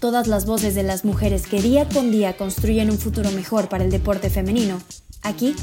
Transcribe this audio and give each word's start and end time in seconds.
Todas 0.00 0.26
las 0.26 0.44
voces 0.44 0.74
de 0.74 0.82
las 0.82 1.06
mujeres 1.06 1.46
que 1.46 1.62
día 1.62 1.88
con 1.88 2.10
día 2.10 2.36
construyen 2.36 2.90
un 2.90 2.98
futuro 2.98 3.30
mejor 3.30 3.70
para 3.70 3.82
el 3.82 3.90
deporte 3.90 4.28
femenino, 4.28 4.78
aquí, 5.22 5.56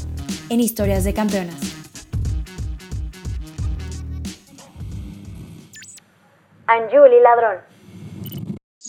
en 0.50 0.58
Historias 0.58 1.04
de 1.04 1.14
Campeonas. 1.14 1.54
Anjuli 6.66 7.20
Ladrón. 7.20 7.73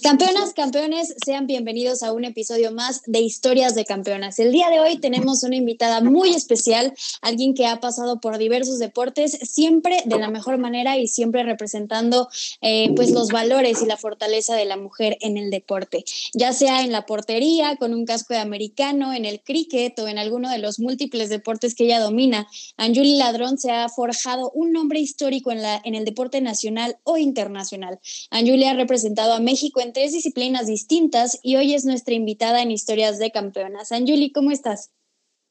Campeonas, 0.06 0.54
campeones, 0.54 1.16
sean 1.26 1.48
bienvenidos 1.48 2.04
a 2.04 2.14
un 2.14 2.26
episodio 2.26 2.72
más 2.72 3.02
de 3.08 3.22
Historias 3.22 3.74
de 3.74 3.86
Campeonas. 3.86 4.38
El 4.38 4.52
día 4.52 4.70
de 4.70 4.80
hoy 4.80 5.00
tenemos 5.00 5.42
una 5.42 5.56
invitada 5.56 6.00
muy 6.00 6.30
especial, 6.30 6.94
alguien 7.24 7.56
que 7.56 7.66
ha 7.66 7.80
pasado 7.80 8.20
por 8.20 8.38
diversos 8.38 8.78
deportes, 8.78 9.32
siempre 9.32 9.98
de 10.06 10.20
la 10.20 10.30
mejor 10.30 10.60
manera 10.60 10.96
y 10.96 11.08
siempre 11.08 11.42
representando 11.42 12.30
eh, 12.62 12.92
pues 12.96 13.10
los 13.10 13.30
valores 13.30 13.82
y 13.82 13.88
la 13.88 13.98
fortaleza 13.98 14.56
de 14.56 14.66
la 14.66 14.78
mujer 14.78 15.18
en 15.22 15.38
el 15.38 15.50
deporte, 15.50 16.06
ya 16.36 16.54
sea 16.54 16.84
en 16.84 16.92
la 16.92 17.08
portería, 17.08 17.76
con 17.78 17.96
un 17.96 18.06
casco 18.06 18.36
de 18.36 18.42
americano, 18.42 19.12
en 19.12 19.26
el 19.26 19.42
cricket 19.42 19.98
o 19.98 20.08
en 20.08 20.20
alguno 20.20 20.52
de 20.52 20.60
los 20.60 20.78
múltiples 20.78 21.30
deportes 21.30 21.74
que 21.74 21.86
ella 21.86 22.00
domina. 22.00 22.48
Anjuli 22.78 23.18
Ladrón 23.18 23.58
se 23.58 23.72
ha 23.72 23.90
forjado 23.90 24.52
un 24.54 24.72
nombre 24.72 25.00
histórico 25.00 25.52
en, 25.52 25.64
la, 25.64 25.82
en 25.84 25.96
el 25.96 26.06
deporte 26.06 26.42
nacional 26.42 26.98
o 27.06 27.18
internacional. 27.18 27.98
Anjuli 28.30 28.66
ha 28.66 28.76
representado 28.76 29.34
a 29.34 29.40
México 29.40 29.82
en 29.82 29.95
tres 29.96 30.12
disciplinas 30.12 30.68
distintas 30.68 31.40
y 31.42 31.56
hoy 31.56 31.74
es 31.74 31.86
nuestra 31.86 32.14
invitada 32.14 32.62
en 32.62 32.70
Historias 32.70 33.18
de 33.18 33.32
Campeonas. 33.32 33.94
Anjuli, 33.94 34.30
¿cómo 34.30 34.52
estás? 34.52 34.92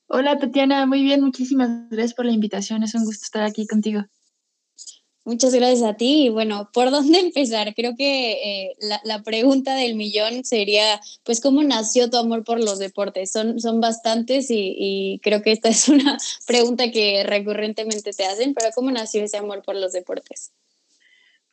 Hola 0.06 0.38
Tatiana, 0.38 0.84
muy 0.84 1.02
bien, 1.02 1.22
muchísimas 1.22 1.88
gracias 1.88 2.12
por 2.12 2.26
la 2.26 2.32
invitación, 2.32 2.82
es 2.82 2.94
un 2.94 3.06
gusto 3.06 3.24
estar 3.24 3.42
aquí 3.42 3.66
contigo. 3.66 4.02
Muchas 5.24 5.54
gracias 5.54 5.82
a 5.82 5.94
ti. 5.94 6.26
Y 6.26 6.28
bueno, 6.28 6.68
¿por 6.74 6.90
dónde 6.90 7.18
empezar? 7.20 7.74
Creo 7.74 7.96
que 7.96 8.32
eh, 8.32 8.76
la, 9.04 9.22
pregunta 9.22 9.74
del 9.74 9.94
millón 9.94 10.44
sería, 10.44 11.00
pues, 11.22 11.40
¿cómo 11.40 11.62
nació 11.62 12.10
tu 12.10 12.18
amor 12.18 12.44
por 12.44 12.62
los 12.62 12.78
deportes? 12.78 13.32
Son, 13.32 13.58
son 13.58 13.80
bastantes 13.80 14.50
y, 14.50 14.76
y, 14.76 15.20
creo 15.20 15.40
que 15.40 15.52
esta 15.52 15.70
es 15.70 15.88
una 15.88 16.18
pregunta 16.46 16.90
que 16.90 17.24
recurrentemente 17.24 18.12
te 18.12 18.26
hacen, 18.26 18.52
pero 18.52 18.68
¿cómo 18.74 18.90
nació 18.90 19.24
ese 19.24 19.38
amor 19.38 19.62
por 19.62 19.76
los 19.76 19.92
deportes? 19.92 20.52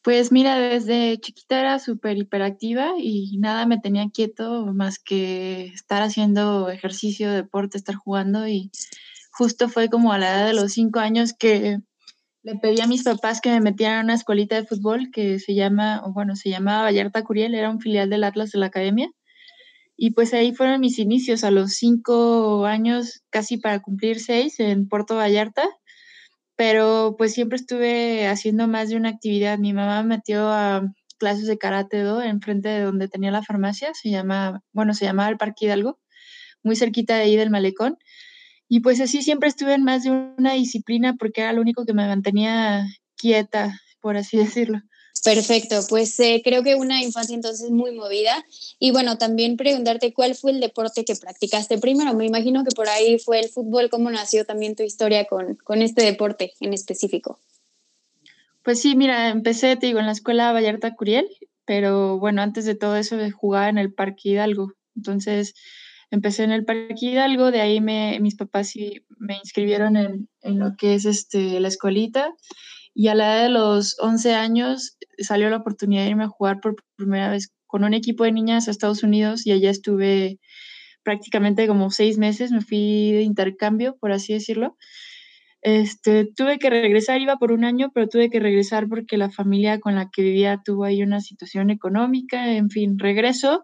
Pues 0.04 0.32
mira, 0.32 0.58
desde 0.58 1.20
chiquita 1.20 1.60
era 1.60 1.78
súper 1.78 2.18
hiperactiva 2.18 2.94
y 2.98 3.38
nada 3.38 3.68
me 3.68 3.80
tenía 3.80 4.10
quieto 4.10 4.66
más 4.74 4.98
que 4.98 5.66
estar 5.68 6.02
haciendo 6.02 6.70
ejercicio, 6.70 7.32
deporte, 7.32 7.78
estar 7.78 7.96
jugando 7.96 8.48
y 8.48 8.72
justo 9.32 9.70
fue 9.70 9.90
como 9.90 10.12
a 10.12 10.18
la 10.18 10.32
edad 10.32 10.48
de 10.48 10.54
los 10.54 10.74
cinco 10.74 11.00
años 11.00 11.34
que 11.38 11.78
le 12.42 12.56
pedí 12.56 12.82
a 12.82 12.88
mis 12.88 13.04
papás 13.04 13.42
que 13.42 13.52
me 13.52 13.62
metieran 13.62 14.00
a 14.00 14.04
una 14.04 14.14
escuelita 14.16 14.56
de 14.56 14.66
fútbol 14.66 15.12
que 15.12 15.38
se 15.40 15.54
llama, 15.54 16.02
bueno, 16.08 16.36
se 16.36 16.50
llamaba 16.50 16.84
Vallarta 16.84 17.24
Curiel, 17.24 17.54
era 17.54 17.70
un 17.70 17.80
filial 17.80 18.10
del 18.10 18.24
Atlas 18.24 18.52
de 18.52 18.60
la 18.60 18.68
Academia. 18.68 19.12
Y 19.96 20.12
pues 20.12 20.34
ahí 20.34 20.52
fueron 20.56 20.82
mis 20.82 20.98
inicios 20.98 21.44
a 21.44 21.52
los 21.52 21.74
cinco 21.74 22.66
años, 22.66 23.22
casi 23.30 23.58
para 23.58 23.82
cumplir 23.82 24.20
seis, 24.20 24.60
en 24.60 24.88
Puerto 24.88 25.16
Vallarta 25.16 25.64
pero 26.62 27.16
pues 27.18 27.34
siempre 27.34 27.56
estuve 27.56 28.28
haciendo 28.28 28.68
más 28.68 28.90
de 28.90 28.96
una 28.96 29.10
actividad. 29.10 29.58
Mi 29.58 29.74
mamá 29.74 30.04
me 30.04 30.18
metió 30.18 30.48
a 30.48 30.84
clases 31.18 31.48
de 31.48 31.58
karate 31.58 32.04
do 32.04 32.22
enfrente 32.22 32.70
de 32.70 32.82
donde 32.82 33.08
tenía 33.08 33.32
la 33.32 33.42
farmacia, 33.42 33.96
se 33.96 34.12
llama, 34.12 34.62
bueno, 34.72 34.94
se 34.94 35.06
llamaba 35.06 35.30
el 35.30 35.38
Parque 35.38 35.66
Hidalgo, 35.66 36.00
muy 36.62 36.76
cerquita 36.76 37.16
de 37.16 37.24
ahí 37.24 37.36
del 37.36 37.50
malecón. 37.50 37.98
Y 38.68 38.82
pues 38.82 39.02
así 39.02 39.24
siempre 39.24 39.50
estuve 39.50 39.74
en 39.74 39.84
más 39.84 40.04
de 40.04 40.12
una 40.12 40.54
disciplina 40.54 41.16
porque 41.18 41.42
era 41.42 41.52
lo 41.52 41.62
único 41.62 41.84
que 41.84 41.96
me 41.96 42.06
mantenía 42.06 42.86
quieta, 43.18 43.80
por 44.00 44.16
así 44.16 44.38
decirlo. 44.38 44.82
Perfecto, 45.24 45.76
pues 45.88 46.20
eh, 46.20 46.42
creo 46.44 46.64
que 46.64 46.74
una 46.74 47.04
infancia 47.04 47.36
entonces 47.36 47.70
muy 47.70 47.92
movida. 47.92 48.44
Y 48.80 48.92
bueno, 48.92 49.18
también 49.20 49.56
preguntarte 49.56 50.14
cuál 50.14 50.34
fue 50.34 50.52
el 50.52 50.60
deporte 50.60 51.06
que 51.06 51.16
practicaste 51.16 51.78
primero. 51.78 52.14
Me 52.16 52.26
imagino 52.26 52.64
que 52.64 52.72
por 52.72 52.90
ahí 52.90 53.20
fue 53.20 53.40
el 53.40 53.50
fútbol. 53.50 53.90
¿Cómo 53.90 54.10
nació 54.10 54.46
también 54.46 54.76
tu 54.76 54.82
historia 54.82 55.26
con, 55.26 55.58
con 55.58 55.84
este 55.84 56.04
deporte 56.04 56.54
en 56.60 56.74
específico? 56.74 57.40
Pues 58.64 58.82
sí, 58.82 58.96
mira, 58.96 59.30
empecé, 59.30 59.76
te 59.76 59.88
digo, 59.88 60.00
en 60.00 60.08
la 60.08 60.12
escuela 60.12 60.54
Vallarta 60.54 60.96
Curiel, 60.96 61.28
pero 61.66 62.18
bueno, 62.18 62.42
antes 62.42 62.66
de 62.66 62.76
todo 62.76 62.96
eso 62.96 63.18
jugaba 63.32 63.70
en 63.70 63.78
el 63.78 63.94
Parque 63.94 64.30
Hidalgo. 64.30 64.74
Entonces, 64.96 65.54
empecé 66.10 66.44
en 66.44 66.52
el 66.52 66.66
Parque 66.66 66.96
Hidalgo, 67.00 67.52
de 67.52 67.62
ahí 67.62 67.80
me, 67.80 68.20
mis 68.20 68.36
papás 68.36 68.70
sí 68.70 69.04
me 69.20 69.38
inscribieron 69.38 69.98
en, 69.98 70.30
en 70.42 70.60
lo 70.60 70.76
que 70.78 70.96
es 70.96 71.06
este, 71.06 71.60
la 71.60 71.68
escuelita 71.68 72.34
y 72.94 73.08
a 73.08 73.16
la 73.16 73.36
edad 73.36 73.44
de 73.44 73.50
los 73.50 73.98
11 74.00 74.36
años 74.36 74.98
salió 75.20 75.50
la 75.50 75.58
oportunidad 75.58 76.04
de 76.04 76.10
irme 76.10 76.26
a 76.26 76.30
jugar 76.30 76.60
por 76.60 76.76
primera 76.96 77.30
vez 77.30 77.54
con 77.68 77.84
un 77.84 77.94
equipo 77.94 78.24
de 78.24 78.32
niñas 78.32 78.68
a 78.68 78.72
Estados 78.72 79.04
Unidos 79.04 79.46
y 79.48 79.52
allá 79.52 79.70
estuve 79.70 80.40
prácticamente 81.04 81.68
como 81.68 81.90
seis 81.90 82.18
meses, 82.18 82.52
me 82.52 82.62
fui 82.62 83.12
de 83.12 83.22
intercambio, 83.22 83.98
por 84.00 84.12
así 84.12 84.34
decirlo. 84.34 84.78
Este, 85.62 86.26
tuve 86.26 86.58
que 86.58 86.70
regresar, 86.70 87.22
iba 87.22 87.38
por 87.38 87.52
un 87.52 87.64
año, 87.64 87.92
pero 87.94 88.08
tuve 88.08 88.30
que 88.30 88.40
regresar 88.40 88.88
porque 88.88 89.18
la 89.18 89.30
familia 89.30 89.80
con 89.80 89.96
la 89.96 90.10
que 90.12 90.24
vivía 90.24 90.62
tuvo 90.64 90.86
ahí 90.86 91.04
una 91.04 91.22
situación 91.22 91.70
económica, 91.70 92.52
en 92.54 92.70
fin, 92.70 92.98
regreso 93.00 93.64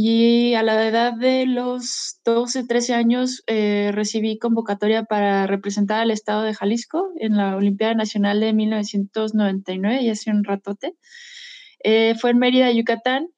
y 0.00 0.54
a 0.54 0.62
la 0.62 0.86
edad 0.86 1.12
de 1.12 1.44
los 1.44 2.20
12, 2.24 2.68
13 2.68 2.94
años 2.94 3.42
eh, 3.48 3.90
recibí 3.92 4.38
convocatoria 4.38 5.02
para 5.02 5.48
representar 5.48 5.98
al 5.98 6.12
estado 6.12 6.44
de 6.44 6.54
Jalisco 6.54 7.10
en 7.16 7.36
la 7.36 7.56
Olimpiada 7.56 7.94
Nacional 7.94 8.38
de 8.38 8.52
1999, 8.52 10.02
y 10.02 10.08
hace 10.08 10.30
un 10.30 10.44
ratote. 10.44 10.94
Eh, 11.82 12.14
fue 12.14 12.30
en 12.30 12.38
Mérida, 12.38 12.70
Yucatán, 12.70 13.30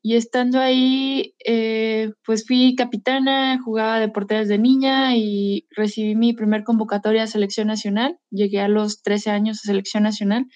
y 0.00 0.16
estando 0.16 0.58
ahí, 0.58 1.34
eh, 1.44 2.12
pues 2.24 2.46
fui 2.46 2.74
capitana, 2.76 3.60
jugaba 3.62 4.00
de 4.00 4.58
niña 4.58 5.14
y 5.18 5.66
recibí 5.76 6.14
mi 6.14 6.32
primer 6.32 6.64
convocatoria 6.64 7.24
a 7.24 7.26
selección 7.26 7.66
nacional. 7.66 8.18
Llegué 8.30 8.60
a 8.60 8.68
los 8.68 9.02
13 9.02 9.32
años 9.32 9.58
a 9.58 9.68
selección 9.68 10.04
nacional 10.04 10.46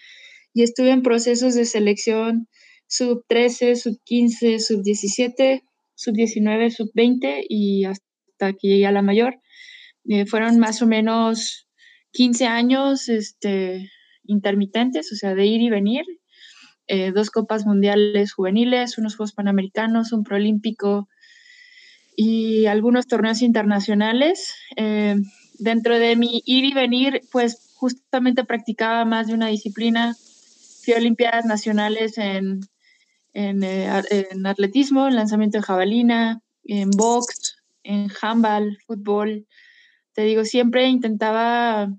y 0.54 0.62
estuve 0.62 0.90
en 0.90 1.02
procesos 1.02 1.54
de 1.54 1.66
selección 1.66 2.48
sub 2.90 3.24
13, 3.28 3.76
sub 3.76 3.98
15, 4.04 4.58
sub 4.58 4.82
17, 4.82 5.62
sub 5.94 6.14
19, 6.14 6.70
sub 6.70 6.90
20 6.92 7.46
y 7.48 7.84
hasta 7.84 8.52
que 8.52 8.68
llegué 8.68 8.86
a 8.86 8.92
la 8.92 9.02
mayor. 9.02 9.40
Eh, 10.08 10.26
fueron 10.26 10.58
más 10.58 10.82
o 10.82 10.86
menos 10.86 11.68
15 12.12 12.46
años 12.46 13.08
este, 13.08 13.88
intermitentes, 14.24 15.12
o 15.12 15.16
sea, 15.16 15.34
de 15.34 15.46
ir 15.46 15.62
y 15.62 15.70
venir. 15.70 16.04
Eh, 16.88 17.12
dos 17.12 17.30
copas 17.30 17.64
mundiales 17.64 18.32
juveniles, 18.32 18.98
unos 18.98 19.14
Juegos 19.14 19.34
Panamericanos, 19.34 20.12
un 20.12 20.24
Proolímpico 20.24 21.08
y 22.16 22.66
algunos 22.66 23.06
torneos 23.06 23.40
internacionales. 23.42 24.52
Eh, 24.76 25.14
dentro 25.60 25.96
de 25.96 26.16
mi 26.16 26.42
ir 26.44 26.64
y 26.64 26.74
venir, 26.74 27.20
pues 27.30 27.72
justamente 27.76 28.42
practicaba 28.42 29.04
más 29.04 29.28
de 29.28 29.34
una 29.34 29.46
disciplina. 29.46 30.16
Fui 30.84 30.94
a 30.94 30.96
Olimpiadas 30.96 31.44
Nacionales 31.44 32.18
en 32.18 32.62
eh, 33.32 33.54
en, 34.10 34.46
atletismo, 34.46 35.06
en 35.06 35.16
lanzamiento 35.16 35.58
de 35.58 35.62
jabalina, 35.62 36.40
en 36.64 36.90
box, 36.90 37.56
en 37.82 38.08
handball, 38.20 38.78
fútbol. 38.86 39.46
Te 40.12 40.22
digo, 40.22 40.44
siempre 40.44 40.88
intentaba 40.88 41.92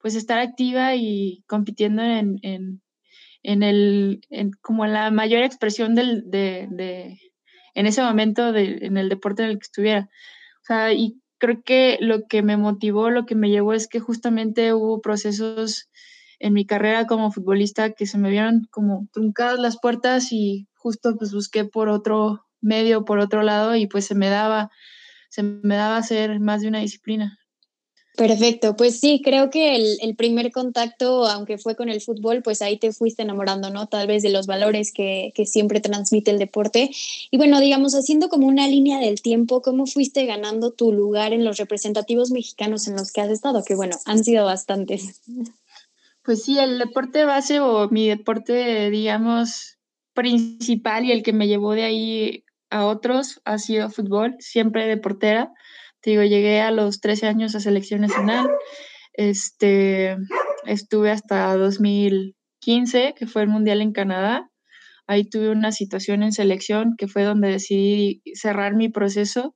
pues 0.00 0.16
estar 0.16 0.40
activa 0.40 0.96
y 0.96 1.44
compitiendo 1.46 2.02
en, 2.02 2.40
en, 2.42 3.62
el, 3.62 4.20
como 4.60 4.86
la 4.86 5.10
mayor 5.10 5.44
expresión 5.44 5.94
del, 5.94 6.28
de, 6.28 6.66
de, 6.70 7.20
en 7.74 7.86
ese 7.86 8.02
momento 8.02 8.52
de, 8.52 8.78
en 8.82 8.96
el 8.96 9.08
deporte 9.08 9.44
en 9.44 9.50
el 9.50 9.58
que 9.58 9.66
estuviera. 9.66 10.08
O 10.62 10.64
sea, 10.64 10.92
y 10.92 11.20
creo 11.38 11.62
que 11.64 11.98
lo 12.00 12.26
que 12.26 12.42
me 12.42 12.56
motivó, 12.56 13.10
lo 13.10 13.26
que 13.26 13.36
me 13.36 13.50
llevó 13.50 13.74
es 13.74 13.88
que 13.88 14.00
justamente 14.00 14.74
hubo 14.74 15.00
procesos 15.00 15.88
en 16.40 16.52
mi 16.52 16.66
carrera 16.66 17.06
como 17.06 17.30
futbolista 17.30 17.92
que 17.92 18.06
se 18.06 18.18
me 18.18 18.30
vieron 18.30 18.66
como 18.70 19.06
truncadas 19.12 19.60
las 19.60 19.78
puertas 19.80 20.32
y 20.32 20.66
justo 20.82 21.16
pues 21.16 21.32
busqué 21.32 21.64
por 21.64 21.88
otro 21.88 22.44
medio, 22.60 23.04
por 23.04 23.18
otro 23.18 23.42
lado 23.42 23.76
y 23.76 23.86
pues 23.86 24.06
se 24.06 24.14
me 24.14 24.28
daba, 24.28 24.70
se 25.30 25.42
me 25.42 25.76
daba 25.76 25.96
hacer 25.96 26.40
más 26.40 26.60
de 26.62 26.68
una 26.68 26.80
disciplina. 26.80 27.38
Perfecto, 28.14 28.76
pues 28.76 29.00
sí, 29.00 29.22
creo 29.24 29.48
que 29.48 29.74
el, 29.74 30.16
primer 30.16 30.52
contacto, 30.52 31.26
aunque 31.26 31.56
fue 31.56 31.76
con 31.76 31.88
el 31.88 32.02
fútbol, 32.02 32.42
pues 32.42 32.60
ahí 32.60 32.78
te 32.78 32.92
fuiste 32.92 33.22
enamorando, 33.22 33.70
¿no? 33.70 33.86
Tal 33.86 34.06
vez 34.06 34.22
de 34.22 34.28
los 34.28 34.46
valores 34.46 34.92
que, 34.92 35.32
que, 35.34 35.46
siempre 35.46 35.80
transmite 35.80 36.30
el 36.30 36.38
deporte. 36.38 36.90
Y 37.30 37.38
bueno, 37.38 37.58
digamos, 37.58 37.94
haciendo 37.94 38.28
como 38.28 38.46
una 38.48 38.68
línea 38.68 38.98
del 38.98 39.22
tiempo, 39.22 39.62
¿cómo 39.62 39.86
fuiste 39.86 40.26
ganando 40.26 40.72
tu 40.72 40.92
lugar 40.92 41.32
en 41.32 41.42
los 41.42 41.56
representativos 41.56 42.30
mexicanos 42.30 42.86
en 42.86 42.96
los 42.96 43.12
que 43.12 43.22
has 43.22 43.30
estado? 43.30 43.64
Que 43.64 43.74
bueno, 43.74 43.96
han 44.04 44.22
sido 44.22 44.44
bastantes. 44.44 45.22
Pues 46.22 46.44
sí, 46.44 46.58
el 46.58 46.78
deporte 46.78 47.24
base 47.24 47.60
o 47.60 47.88
mi 47.88 48.08
deporte, 48.08 48.90
digamos, 48.90 49.78
principal 50.14 51.04
y 51.04 51.12
el 51.12 51.22
que 51.22 51.32
me 51.32 51.48
llevó 51.48 51.72
de 51.74 51.84
ahí 51.84 52.44
a 52.70 52.86
otros 52.86 53.40
ha 53.44 53.58
sido 53.58 53.90
fútbol, 53.90 54.36
siempre 54.38 54.86
de 54.86 54.96
portera 54.96 55.52
digo, 56.10 56.22
llegué 56.22 56.60
a 56.60 56.70
los 56.70 57.00
13 57.00 57.26
años 57.28 57.54
a 57.54 57.60
selección 57.60 58.00
nacional. 58.00 58.50
Este, 59.12 60.16
estuve 60.66 61.10
hasta 61.10 61.56
2015, 61.56 63.14
que 63.16 63.26
fue 63.26 63.42
el 63.42 63.48
Mundial 63.48 63.80
en 63.80 63.92
Canadá. 63.92 64.50
Ahí 65.06 65.24
tuve 65.24 65.50
una 65.50 65.72
situación 65.72 66.22
en 66.22 66.32
selección 66.32 66.94
que 66.96 67.08
fue 67.08 67.24
donde 67.24 67.48
decidí 67.48 68.22
cerrar 68.34 68.74
mi 68.74 68.88
proceso. 68.88 69.54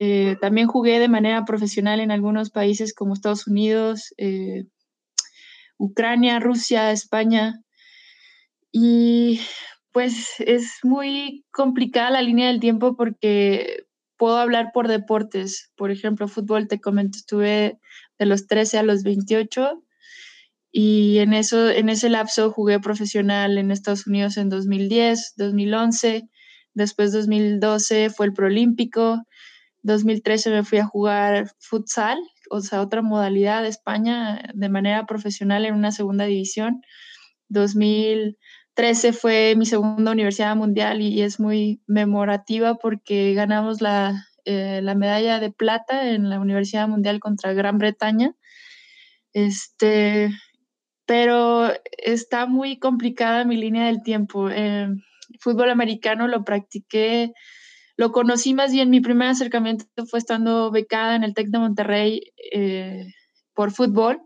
Eh, 0.00 0.36
también 0.40 0.66
jugué 0.66 0.98
de 0.98 1.08
manera 1.08 1.44
profesional 1.44 2.00
en 2.00 2.10
algunos 2.10 2.50
países 2.50 2.94
como 2.94 3.14
Estados 3.14 3.46
Unidos, 3.46 4.12
eh, 4.16 4.64
Ucrania, 5.78 6.40
Rusia, 6.40 6.90
España. 6.92 7.62
Y 8.72 9.40
pues 9.92 10.34
es 10.38 10.78
muy 10.82 11.44
complicada 11.50 12.10
la 12.10 12.22
línea 12.22 12.48
del 12.48 12.60
tiempo 12.60 12.96
porque 12.96 13.86
puedo 14.16 14.36
hablar 14.36 14.70
por 14.72 14.88
deportes. 14.88 15.70
Por 15.76 15.90
ejemplo, 15.90 16.28
fútbol, 16.28 16.68
te 16.68 16.80
comento, 16.80 17.18
estuve 17.18 17.78
de 18.18 18.26
los 18.26 18.46
13 18.46 18.78
a 18.78 18.82
los 18.82 19.02
28 19.02 19.82
y 20.70 21.18
en, 21.18 21.32
eso, 21.32 21.70
en 21.70 21.88
ese 21.88 22.10
lapso 22.10 22.50
jugué 22.50 22.78
profesional 22.78 23.56
en 23.58 23.70
Estados 23.70 24.06
Unidos 24.06 24.36
en 24.36 24.50
2010, 24.50 25.34
2011, 25.36 26.28
después 26.74 27.12
2012 27.12 28.10
fue 28.10 28.26
el 28.26 28.34
Prolímpico, 28.34 29.24
2013 29.82 30.50
me 30.50 30.64
fui 30.64 30.78
a 30.78 30.84
jugar 30.84 31.52
futsal, 31.58 32.18
o 32.50 32.60
sea, 32.60 32.82
otra 32.82 33.00
modalidad 33.00 33.62
de 33.62 33.68
España 33.68 34.42
de 34.54 34.68
manera 34.68 35.06
profesional 35.06 35.64
en 35.64 35.74
una 35.74 35.92
segunda 35.92 36.26
división. 36.26 36.82
2000 37.48 38.36
13 38.78 39.12
fue 39.12 39.54
mi 39.56 39.66
segunda 39.66 40.12
universidad 40.12 40.54
mundial 40.54 41.02
y 41.02 41.22
es 41.22 41.40
muy 41.40 41.82
memorativa 41.88 42.76
porque 42.76 43.34
ganamos 43.34 43.78
eh, 44.44 44.80
la, 44.84 44.94
medalla 44.94 45.40
de 45.40 45.50
plata 45.50 46.10
en 46.10 46.30
la 46.30 46.38
Universidad 46.38 46.86
Mundial 46.86 47.18
contra 47.18 47.52
Gran 47.54 47.78
Bretaña. 47.78 48.36
Este, 49.32 50.30
pero 51.06 51.72
está 51.90 52.46
muy 52.46 52.78
complicada 52.78 53.44
mi 53.44 53.56
línea 53.56 53.86
del 53.86 54.04
tiempo. 54.04 54.48
Eh, 54.48 54.86
fútbol 55.40 55.70
americano 55.70 56.28
lo 56.28 56.44
practiqué, 56.44 57.32
lo 57.96 58.12
conocí 58.12 58.54
más 58.54 58.70
bien, 58.70 58.90
mi 58.90 59.00
primer 59.00 59.30
acercamiento 59.30 59.86
fue 60.06 60.20
estando 60.20 60.70
becada 60.70 61.16
en 61.16 61.24
el 61.24 61.34
TEC 61.34 61.48
de 61.48 61.58
Monterrey 61.58 62.32
eh, 62.52 63.06
por 63.54 63.72
fútbol 63.72 64.22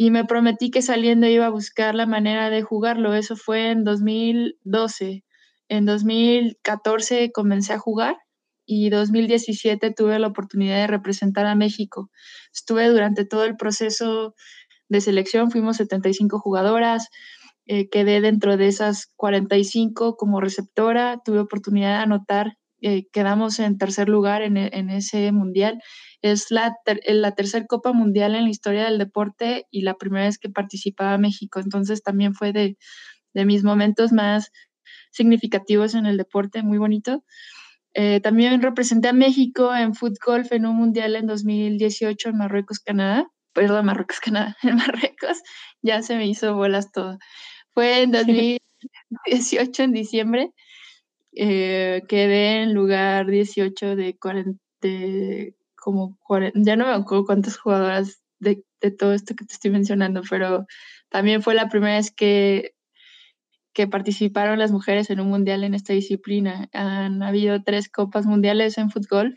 y 0.00 0.12
me 0.12 0.24
prometí 0.24 0.70
que 0.70 0.80
saliendo 0.80 1.26
iba 1.26 1.46
a 1.46 1.50
buscar 1.50 1.96
la 1.96 2.06
manera 2.06 2.50
de 2.50 2.62
jugarlo. 2.62 3.14
Eso 3.14 3.34
fue 3.34 3.70
en 3.72 3.82
2012. 3.82 5.24
En 5.68 5.86
2014 5.86 7.32
comencé 7.32 7.72
a 7.72 7.80
jugar 7.80 8.16
y 8.64 8.90
2017 8.90 9.92
tuve 9.92 10.20
la 10.20 10.28
oportunidad 10.28 10.76
de 10.76 10.86
representar 10.86 11.46
a 11.46 11.56
México. 11.56 12.10
Estuve 12.54 12.86
durante 12.86 13.24
todo 13.24 13.44
el 13.44 13.56
proceso 13.56 14.36
de 14.88 15.00
selección, 15.00 15.50
fuimos 15.50 15.78
75 15.78 16.38
jugadoras, 16.38 17.08
eh, 17.66 17.88
quedé 17.88 18.20
dentro 18.20 18.56
de 18.56 18.68
esas 18.68 19.08
45 19.16 20.16
como 20.16 20.40
receptora, 20.40 21.20
tuve 21.24 21.40
oportunidad 21.40 21.96
de 21.96 22.02
anotar, 22.04 22.56
eh, 22.82 23.08
quedamos 23.10 23.58
en 23.58 23.78
tercer 23.78 24.08
lugar 24.08 24.42
en, 24.42 24.56
en 24.56 24.90
ese 24.90 25.32
mundial 25.32 25.82
es 26.22 26.50
la, 26.50 26.76
la 27.06 27.34
tercera 27.34 27.66
Copa 27.66 27.92
Mundial 27.92 28.34
en 28.34 28.44
la 28.44 28.50
historia 28.50 28.84
del 28.84 28.98
deporte 28.98 29.66
y 29.70 29.82
la 29.82 29.94
primera 29.94 30.26
vez 30.26 30.38
que 30.38 30.48
participaba 30.48 31.18
México. 31.18 31.60
Entonces 31.60 32.02
también 32.02 32.34
fue 32.34 32.52
de, 32.52 32.76
mis 33.34 33.62
momentos 33.62 34.12
más 34.12 34.50
significativos 35.12 35.94
en 35.94 36.06
el 36.06 36.16
deporte, 36.16 36.62
muy 36.62 36.78
bonito. 36.78 37.24
Eh, 37.94 38.20
también 38.20 38.60
representé 38.62 39.08
a 39.08 39.12
México 39.12 39.74
en 39.74 39.94
fútbol 39.94 40.46
en 40.50 40.66
un 40.66 40.76
mundial 40.76 41.16
en 41.16 41.26
2018 41.26 42.30
en 42.30 42.36
Marruecos, 42.36 42.80
Canadá. 42.80 43.28
Perdón, 43.52 43.86
Marruecos, 43.86 44.20
Canadá, 44.20 44.56
en 44.62 44.76
Marruecos. 44.76 45.38
Ya 45.82 46.02
se 46.02 46.16
me 46.16 46.26
hizo 46.26 46.54
bolas 46.54 46.90
todo. 46.92 47.18
Fue 47.70 48.02
en 48.02 48.10
2018, 48.10 49.82
en 49.84 49.92
diciembre. 49.92 50.50
Eh, 51.32 52.02
quedé 52.08 52.62
en 52.62 52.74
lugar 52.74 53.26
18 53.26 53.94
de, 53.94 54.16
40, 54.18 54.58
como, 55.92 56.18
ya 56.54 56.76
no 56.76 56.86
me 56.86 56.92
acuerdo 56.92 57.24
cuántas 57.24 57.56
jugadoras 57.56 58.20
de, 58.40 58.62
todo 58.98 59.12
esto 59.14 59.34
que 59.34 59.44
te 59.44 59.54
estoy 59.54 59.70
mencionando, 59.70 60.22
pero 60.28 60.66
también 61.08 61.42
fue 61.42 61.54
la 61.54 61.68
primera 61.68 61.96
vez 61.96 62.12
que, 62.12 62.74
que 63.72 63.88
participaron 63.88 64.58
las 64.58 64.70
mujeres 64.70 65.08
en 65.10 65.20
un 65.20 65.28
mundial 65.28 65.64
en 65.64 65.74
esta 65.74 65.94
disciplina. 65.94 66.68
Han 66.72 67.22
habido 67.22 67.62
tres 67.62 67.88
copas 67.88 68.26
mundiales 68.26 68.76
en 68.76 68.90
fútbol 68.90 69.34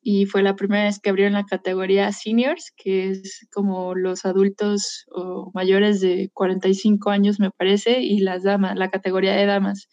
y 0.00 0.26
fue 0.26 0.42
la 0.42 0.54
primera 0.54 0.84
vez 0.84 1.00
que 1.00 1.10
abrieron 1.10 1.32
la 1.32 1.44
categoría 1.44 2.12
seniors, 2.12 2.72
que 2.76 3.10
es 3.10 3.46
como 3.52 3.94
los 3.94 4.24
adultos 4.24 5.06
o 5.10 5.50
mayores 5.54 6.00
de 6.00 6.30
45 6.32 7.10
años, 7.10 7.40
me 7.40 7.50
parece, 7.50 8.00
y 8.02 8.20
las 8.20 8.42
damas, 8.44 8.76
la 8.76 8.90
categoría 8.90 9.34
de 9.34 9.46
damas. 9.46 9.88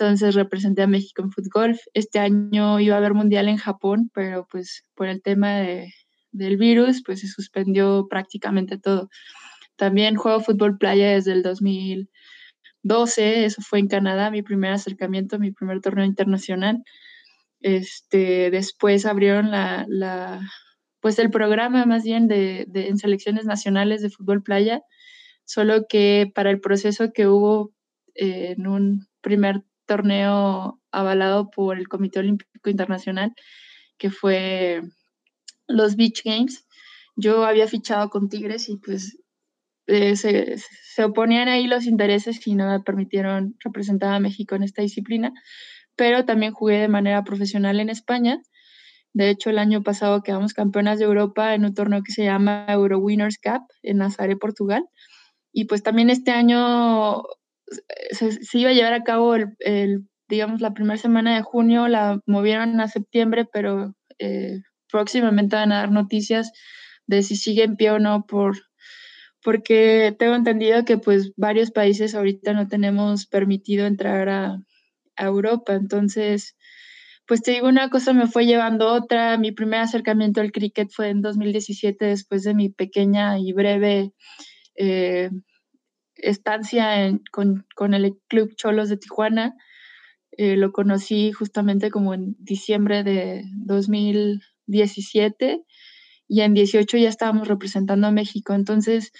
Entonces 0.00 0.34
representé 0.34 0.80
a 0.80 0.86
México 0.86 1.22
en 1.22 1.30
fútbol. 1.30 1.78
Este 1.92 2.20
año 2.20 2.80
iba 2.80 2.94
a 2.94 2.98
haber 2.98 3.12
mundial 3.12 3.48
en 3.48 3.58
Japón, 3.58 4.10
pero 4.14 4.46
pues 4.50 4.86
por 4.94 5.08
el 5.08 5.20
tema 5.20 5.56
de, 5.56 5.92
del 6.32 6.56
virus, 6.56 7.02
pues 7.04 7.20
se 7.20 7.28
suspendió 7.28 8.06
prácticamente 8.08 8.78
todo. 8.78 9.10
También 9.76 10.16
juego 10.16 10.40
fútbol 10.40 10.78
playa 10.78 11.10
desde 11.10 11.32
el 11.32 11.42
2012, 11.42 13.44
eso 13.44 13.60
fue 13.60 13.80
en 13.80 13.88
Canadá, 13.88 14.30
mi 14.30 14.40
primer 14.40 14.72
acercamiento, 14.72 15.38
mi 15.38 15.52
primer 15.52 15.82
torneo 15.82 16.06
internacional. 16.06 16.82
Este, 17.60 18.50
después 18.50 19.04
abrieron 19.04 19.50
la, 19.50 19.84
la 19.86 20.40
pues 21.00 21.18
el 21.18 21.30
programa 21.30 21.84
más 21.84 22.04
bien 22.04 22.26
de, 22.26 22.64
de, 22.68 22.88
en 22.88 22.96
selecciones 22.96 23.44
nacionales 23.44 24.00
de 24.00 24.08
fútbol 24.08 24.42
playa, 24.42 24.80
solo 25.44 25.86
que 25.86 26.32
para 26.34 26.50
el 26.50 26.60
proceso 26.60 27.12
que 27.12 27.26
hubo 27.26 27.74
eh, 28.14 28.54
en 28.56 28.66
un 28.66 29.06
primer 29.20 29.62
torneo 29.90 30.80
avalado 30.92 31.50
por 31.50 31.76
el 31.76 31.88
Comité 31.88 32.20
Olímpico 32.20 32.70
Internacional, 32.70 33.34
que 33.98 34.10
fue 34.10 34.82
los 35.66 35.96
Beach 35.96 36.22
Games. 36.24 36.64
Yo 37.16 37.44
había 37.44 37.66
fichado 37.66 38.08
con 38.08 38.28
Tigres 38.28 38.68
y 38.68 38.76
pues 38.76 39.18
eh, 39.88 40.14
se, 40.14 40.58
se, 40.94 41.04
oponían 41.04 41.48
ahí 41.48 41.66
los 41.66 41.86
intereses 41.86 42.46
y 42.46 42.54
no 42.54 42.68
me 42.68 42.78
permitieron 42.78 43.56
representar 43.64 44.14
a 44.14 44.20
México 44.20 44.54
en 44.54 44.62
esta 44.62 44.82
disciplina, 44.82 45.32
pero 45.96 46.24
también 46.24 46.52
jugué 46.52 46.78
de 46.78 46.88
manera 46.88 47.24
profesional 47.24 47.80
en 47.80 47.90
España. 47.90 48.40
De 49.12 49.28
hecho, 49.28 49.50
el 49.50 49.58
año 49.58 49.82
pasado 49.82 50.22
quedamos 50.22 50.54
campeonas 50.54 51.00
de 51.00 51.06
Europa 51.06 51.52
en 51.56 51.64
un 51.64 51.74
torneo 51.74 52.04
que 52.04 52.12
se 52.12 52.22
llama 52.22 52.64
Euro 52.68 52.98
Winners 53.00 53.40
Cup 53.42 53.62
en 53.82 53.98
Nazaré, 53.98 54.36
Portugal. 54.36 54.84
Y 55.52 55.64
pues 55.64 55.82
también 55.82 56.10
este 56.10 56.30
año 56.30 57.24
se, 58.10 58.58
iba 58.58 58.70
a 58.70 58.74
llevar 58.74 58.92
a 58.92 59.02
cabo 59.02 59.34
el, 59.34 60.08
digamos, 60.28 60.60
la 60.60 60.74
primera 60.74 60.96
semana 60.96 61.34
de 61.34 61.42
junio, 61.42 61.88
la 61.88 62.20
movieron 62.26 62.80
a 62.80 62.88
septiembre, 62.88 63.46
pero 63.52 63.94
eh, 64.18 64.60
próximamente 64.90 65.56
van 65.56 65.72
a 65.72 65.78
dar 65.78 65.90
noticias 65.90 66.52
de 67.06 67.22
si 67.22 67.36
sigue 67.36 67.64
en 67.64 67.76
pie 67.76 67.90
o 67.92 67.98
no, 67.98 68.26
por, 68.26 68.56
porque 69.42 70.14
tengo 70.18 70.34
entendido 70.34 70.84
que 70.84 70.98
pues 70.98 71.32
varios 71.36 71.70
países 71.70 72.14
ahorita 72.14 72.52
no 72.52 72.68
tenemos 72.68 73.26
permitido 73.26 73.86
entrar 73.86 74.28
a, 74.28 74.58
a 75.16 75.24
Europa, 75.24 75.74
entonces 75.74 76.56
pues 77.30 77.42
te 77.42 77.52
digo, 77.52 77.68
una 77.68 77.90
cosa 77.90 78.12
me 78.12 78.26
fue 78.26 78.44
llevando 78.44 78.92
otra. 78.92 79.38
Mi 79.38 79.52
primer 79.52 79.78
acercamiento 79.78 80.40
al 80.40 80.50
cricket 80.50 80.90
fue 80.90 81.10
en 81.10 81.22
2017, 81.22 82.06
después 82.06 82.42
de 82.42 82.54
mi 82.54 82.70
pequeña 82.70 83.38
y 83.38 83.52
breve 83.52 84.10
eh, 84.74 85.30
estancia 86.22 87.12
con, 87.30 87.66
el 87.94 88.18
Club 88.28 88.54
Cholos 88.56 88.88
de 88.88 88.96
Tijuana. 88.96 89.54
Eh, 90.32 90.56
lo 90.56 90.72
conocí 90.72 91.32
justamente 91.32 91.90
como 91.90 92.14
en 92.14 92.36
diciembre 92.38 93.04
de 93.04 93.44
2017 93.56 95.64
y 96.28 96.40
en 96.42 96.54
18 96.54 96.96
ya 96.96 97.08
estábamos 97.08 97.48
representando 97.48 98.06
a 98.06 98.12
México. 98.12 98.54
Entonces, 98.54 99.12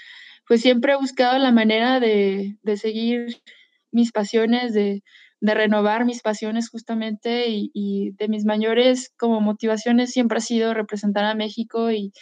pues 0.46 0.62
siempre 0.62 0.92
he 0.92 0.96
buscado 0.96 1.38
la 1.38 1.52
manera 1.52 2.00
de, 2.00 2.56
seguir 2.76 3.42
mis 3.90 4.12
pasiones, 4.12 4.72
de 4.74 5.02
renovar 5.40 6.04
mis 6.04 6.22
pasiones 6.22 6.68
justamente 6.68 7.46
y, 7.48 8.12
de 8.12 8.28
mis 8.28 8.44
mayores 8.44 9.12
como 9.18 9.40
motivaciones 9.40 10.12
siempre 10.12 10.38
ha 10.38 10.40
sido 10.40 10.74
representar 10.74 11.24
a 11.24 11.34
México 11.34 11.90
y, 11.90 12.12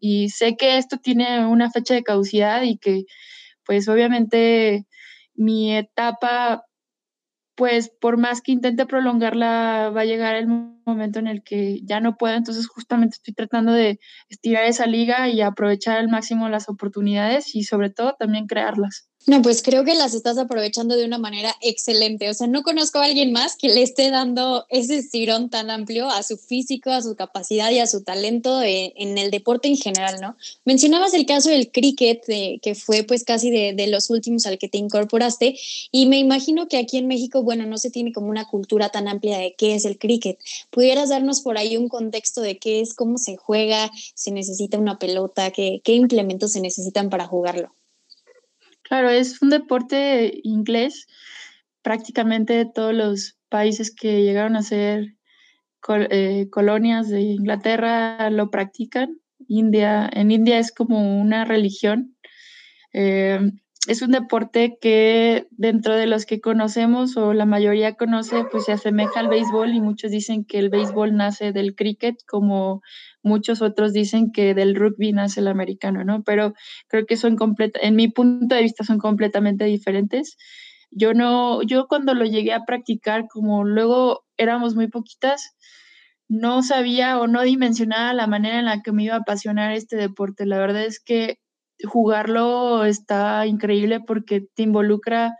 y 0.00 0.30
sé 0.30 0.56
que 0.56 0.78
esto 0.78 0.98
tiene 0.98 1.46
una 1.46 1.70
fecha 1.70 1.94
de 1.94 2.02
caducidad 2.02 2.62
y 2.62 2.78
que 2.78 3.04
pues 3.68 3.88
obviamente 3.90 4.88
mi 5.36 5.76
etapa 5.76 6.64
pues 7.56 7.90
por 8.00 8.16
más 8.18 8.40
que 8.40 8.52
intente 8.52 8.86
prolongarla, 8.86 9.90
va 9.96 10.02
a 10.02 10.04
llegar 10.04 10.36
el 10.36 10.46
momento 10.86 11.18
en 11.18 11.26
el 11.26 11.42
que 11.42 11.80
ya 11.84 12.00
no 12.00 12.16
puedo. 12.16 12.36
Entonces, 12.36 12.68
justamente 12.68 13.16
estoy 13.16 13.34
tratando 13.34 13.72
de 13.72 13.98
estirar 14.28 14.64
esa 14.64 14.86
liga 14.86 15.28
y 15.28 15.40
aprovechar 15.42 15.98
al 15.98 16.08
máximo 16.08 16.48
las 16.48 16.68
oportunidades 16.68 17.54
y 17.56 17.64
sobre 17.64 17.90
todo 17.90 18.14
también 18.18 18.46
crearlas. 18.46 19.08
No, 19.28 19.42
pues 19.42 19.62
creo 19.62 19.84
que 19.84 19.94
las 19.94 20.14
estás 20.14 20.38
aprovechando 20.38 20.96
de 20.96 21.04
una 21.04 21.18
manera 21.18 21.54
excelente. 21.60 22.30
O 22.30 22.34
sea, 22.34 22.46
no 22.46 22.62
conozco 22.62 22.98
a 22.98 23.04
alguien 23.04 23.30
más 23.30 23.56
que 23.56 23.68
le 23.68 23.82
esté 23.82 24.10
dando 24.10 24.64
ese 24.70 24.96
estirón 24.96 25.50
tan 25.50 25.70
amplio 25.70 26.08
a 26.08 26.22
su 26.22 26.38
físico, 26.38 26.90
a 26.90 27.02
su 27.02 27.14
capacidad 27.14 27.70
y 27.70 27.78
a 27.78 27.86
su 27.86 28.02
talento 28.02 28.62
en 28.64 29.18
el 29.18 29.30
deporte 29.30 29.68
en 29.68 29.76
general, 29.76 30.18
¿no? 30.22 30.34
Mencionabas 30.64 31.12
el 31.12 31.26
caso 31.26 31.50
del 31.50 31.70
cricket, 31.70 32.24
que 32.24 32.74
fue 32.74 33.02
pues 33.02 33.22
casi 33.24 33.50
de, 33.50 33.74
de, 33.74 33.88
los 33.88 34.08
últimos 34.08 34.46
al 34.46 34.56
que 34.56 34.70
te 34.70 34.78
incorporaste, 34.78 35.58
y 35.92 36.06
me 36.06 36.18
imagino 36.18 36.66
que 36.66 36.78
aquí 36.78 36.96
en 36.96 37.06
México, 37.06 37.42
bueno, 37.42 37.66
no 37.66 37.76
se 37.76 37.90
tiene 37.90 38.14
como 38.14 38.28
una 38.28 38.46
cultura 38.46 38.88
tan 38.88 39.08
amplia 39.08 39.36
de 39.36 39.54
qué 39.58 39.74
es 39.74 39.84
el 39.84 39.98
cricket. 39.98 40.38
¿Pudieras 40.70 41.10
darnos 41.10 41.42
por 41.42 41.58
ahí 41.58 41.76
un 41.76 41.90
contexto 41.90 42.40
de 42.40 42.58
qué 42.58 42.80
es, 42.80 42.94
cómo 42.94 43.18
se 43.18 43.36
juega, 43.36 43.90
se 44.14 44.30
necesita 44.30 44.78
una 44.78 44.98
pelota, 44.98 45.50
qué, 45.50 45.82
qué 45.84 45.92
implementos 45.92 46.52
se 46.52 46.62
necesitan 46.62 47.10
para 47.10 47.26
jugarlo? 47.26 47.77
Claro, 48.88 49.10
es 49.10 49.42
un 49.42 49.50
deporte 49.50 50.40
inglés. 50.44 51.06
Prácticamente 51.82 52.64
todos 52.64 52.94
los 52.94 53.38
países 53.50 53.94
que 53.94 54.22
llegaron 54.22 54.56
a 54.56 54.62
ser 54.62 55.14
eh, 56.10 56.48
colonias 56.50 57.10
de 57.10 57.20
Inglaterra 57.20 58.30
lo 58.30 58.50
practican. 58.50 59.20
India, 59.46 60.08
en 60.10 60.30
India 60.30 60.58
es 60.58 60.72
como 60.72 61.20
una 61.20 61.44
religión. 61.44 62.16
Eh, 62.94 63.38
es 63.88 64.02
un 64.02 64.10
deporte 64.10 64.76
que 64.82 65.48
dentro 65.50 65.94
de 65.96 66.06
los 66.06 66.26
que 66.26 66.42
conocemos 66.42 67.16
o 67.16 67.32
la 67.32 67.46
mayoría 67.46 67.94
conoce, 67.94 68.44
pues 68.50 68.66
se 68.66 68.72
asemeja 68.72 69.18
al 69.18 69.28
béisbol 69.28 69.72
y 69.74 69.80
muchos 69.80 70.10
dicen 70.10 70.44
que 70.44 70.58
el 70.58 70.68
béisbol 70.68 71.16
nace 71.16 71.52
del 71.52 71.74
cricket, 71.74 72.16
como 72.26 72.82
muchos 73.22 73.62
otros 73.62 73.94
dicen 73.94 74.30
que 74.30 74.52
del 74.52 74.74
rugby 74.74 75.12
nace 75.14 75.40
el 75.40 75.48
americano, 75.48 76.04
¿no? 76.04 76.22
Pero 76.22 76.52
creo 76.88 77.06
que 77.06 77.16
son 77.16 77.36
completa, 77.36 77.80
en 77.82 77.96
mi 77.96 78.08
punto 78.08 78.54
de 78.54 78.62
vista 78.62 78.84
son 78.84 78.98
completamente 78.98 79.64
diferentes. 79.64 80.36
Yo 80.90 81.14
no, 81.14 81.62
yo 81.62 81.86
cuando 81.88 82.12
lo 82.12 82.26
llegué 82.26 82.52
a 82.52 82.66
practicar, 82.66 83.26
como 83.26 83.64
luego 83.64 84.26
éramos 84.36 84.74
muy 84.74 84.88
poquitas, 84.88 85.56
no 86.28 86.62
sabía 86.62 87.18
o 87.18 87.26
no 87.26 87.40
dimensionaba 87.42 88.12
la 88.12 88.26
manera 88.26 88.58
en 88.58 88.66
la 88.66 88.82
que 88.82 88.92
me 88.92 89.04
iba 89.04 89.14
a 89.14 89.18
apasionar 89.20 89.72
este 89.72 89.96
deporte. 89.96 90.44
La 90.44 90.58
verdad 90.58 90.84
es 90.84 91.00
que 91.00 91.38
jugarlo 91.86 92.84
está 92.84 93.46
increíble 93.46 94.00
porque 94.00 94.46
te 94.54 94.62
involucra 94.62 95.34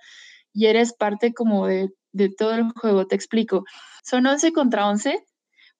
y 0.52 0.66
eres 0.66 0.92
parte 0.92 1.32
como 1.34 1.66
de, 1.66 1.90
de 2.12 2.30
todo 2.30 2.54
el 2.54 2.70
juego. 2.72 3.06
Te 3.06 3.14
explico. 3.14 3.64
Son 4.02 4.26
11 4.26 4.52
contra 4.52 4.88
11 4.88 5.24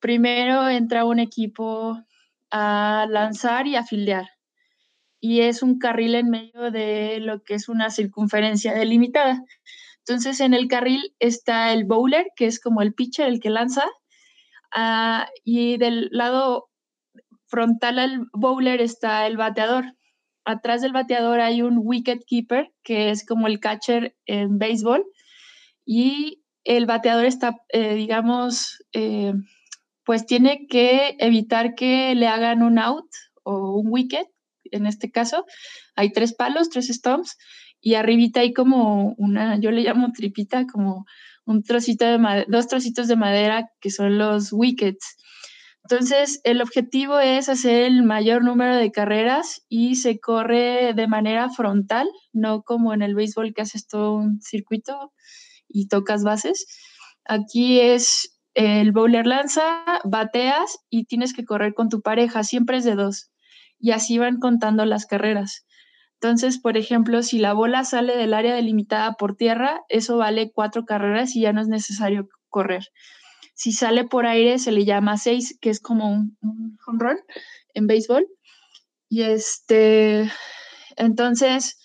Primero 0.01 0.69
entra 0.69 1.05
un 1.05 1.19
equipo 1.19 1.99
a 2.51 3.07
lanzar 3.09 3.67
y 3.67 3.77
a 3.77 3.83
fildear. 3.85 4.29
Y 5.21 5.41
es 5.41 5.63
un 5.63 5.79
carril 5.79 6.15
en 6.15 6.31
medio 6.31 6.71
de 6.71 7.19
lo 7.21 7.43
que 7.43 7.55
es 7.55 7.69
una 7.69 7.91
circunferencia 7.91 8.75
delimitada. 8.75 9.43
Entonces, 9.99 10.41
en 10.41 10.55
el 10.55 10.69
carril 10.69 11.15
está 11.19 11.73
el 11.73 11.85
bowler, 11.85 12.29
que 12.37 12.47
es 12.47 12.61
como 12.61 12.83
el 12.83 12.95
pitcher, 12.95 13.27
el 13.27 13.41
que 13.41 13.51
lanza. 13.51 13.85
Ah, 14.73 15.29
y 15.45 15.79
del 15.79 16.09
lado 16.13 16.71
frontal 17.47 17.99
al 17.99 18.29
bowler 18.33 18.81
está 18.81 19.27
el 19.27 19.37
bateador. 19.37 19.95
Atrás 20.49 20.81
del 20.81 20.95
bateador 20.95 21.41
hay 21.41 21.61
un 21.61 21.79
wicket 21.79 22.25
keeper, 22.27 22.73
que 22.83 23.11
es 23.11 23.27
como 23.27 23.49
el 23.49 23.61
catcher 23.61 24.17
en 24.25 24.59
béisbol. 24.59 25.05
Y 25.85 26.43
el 26.65 26.87
bateador 26.87 27.27
está, 27.27 27.57
eh, 27.69 27.95
digamos, 27.97 28.83
eh, 28.95 29.35
pues 30.05 30.25
tiene 30.25 30.67
que 30.67 31.17
evitar 31.19 31.75
que 31.75 32.15
le 32.15 32.29
hagan 32.29 32.63
un 32.63 32.79
out 32.79 33.11
o 33.43 33.79
un 33.79 33.89
wicket, 33.91 34.27
en 34.65 34.87
este 34.87 35.11
caso. 35.11 35.45
Hay 35.97 36.13
tres 36.13 36.35
palos, 36.35 36.71
tres 36.71 36.89
stumps, 36.89 37.37
y 37.83 37.97
arribita 37.97 38.41
hay 38.41 38.55
como 38.55 39.15
una, 39.19 39.61
yo 39.61 39.71
le 39.71 39.83
llamo 39.83 40.13
tripita, 40.13 40.67
como 40.67 41.05
un 41.45 41.63
trocito 41.63 42.07
de 42.07 42.47
dos 42.49 42.69
trocitos 42.69 43.07
de 43.07 43.17
madera 43.17 43.71
que 43.83 43.91
son 43.91 44.17
los 44.17 44.51
wickets. 44.51 45.19
Entonces, 45.91 46.43
el 46.45 46.61
objetivo 46.61 47.19
es 47.19 47.49
hacer 47.49 47.85
el 47.85 48.03
mayor 48.03 48.45
número 48.45 48.77
de 48.77 48.93
carreras 48.93 49.65
y 49.71 49.95
se 49.95 50.21
corre 50.21 50.93
de 50.93 51.09
manera 51.09 51.49
frontal, 51.49 52.07
no 52.35 52.63
como 52.63 52.93
en 52.93 53.01
el 53.01 53.15
béisbol 53.15 53.55
que 53.55 53.63
haces 53.63 53.89
todo 53.89 54.13
un 54.13 54.39
circuito 54.43 55.15
y 55.67 55.89
tocas 55.89 56.25
bases. 56.25 56.67
Aquí 57.25 57.81
es 57.81 58.39
el 58.53 58.93
bowler 58.93 59.27
lanza, 59.27 59.83
bateas 60.05 60.79
y 60.91 61.07
tienes 61.07 61.33
que 61.33 61.47
correr 61.47 61.73
con 61.73 61.89
tu 61.89 62.03
pareja, 62.03 62.45
siempre 62.45 62.77
es 62.77 62.85
de 62.85 62.95
dos. 62.95 63.31
Y 63.79 63.93
así 63.93 64.19
van 64.19 64.41
contando 64.41 64.85
las 64.85 65.07
carreras. 65.07 65.65
Entonces, 66.21 66.61
por 66.61 66.77
ejemplo, 66.77 67.23
si 67.23 67.39
la 67.39 67.55
bola 67.55 67.85
sale 67.85 68.15
del 68.15 68.35
área 68.35 68.55
delimitada 68.55 69.15
por 69.15 69.37
tierra, 69.37 69.81
eso 69.89 70.19
vale 70.19 70.53
cuatro 70.53 70.85
carreras 70.85 71.35
y 71.35 71.41
ya 71.41 71.55
no 71.55 71.63
es 71.63 71.69
necesario 71.69 72.29
correr. 72.51 72.85
Si 73.59 73.73
sale 73.73 74.05
por 74.05 74.25
aire, 74.25 74.61
se 74.61 74.71
le 74.71 74.85
llama 74.85 75.17
seis, 75.17 75.59
que 75.61 75.69
es 75.69 75.81
como 75.81 76.09
un, 76.09 76.79
home 76.87 76.99
run 77.01 77.19
en 77.75 77.89
béisbol. 77.89 78.25
Y 79.09 79.23
este, 79.23 80.31
entonces, 80.97 81.77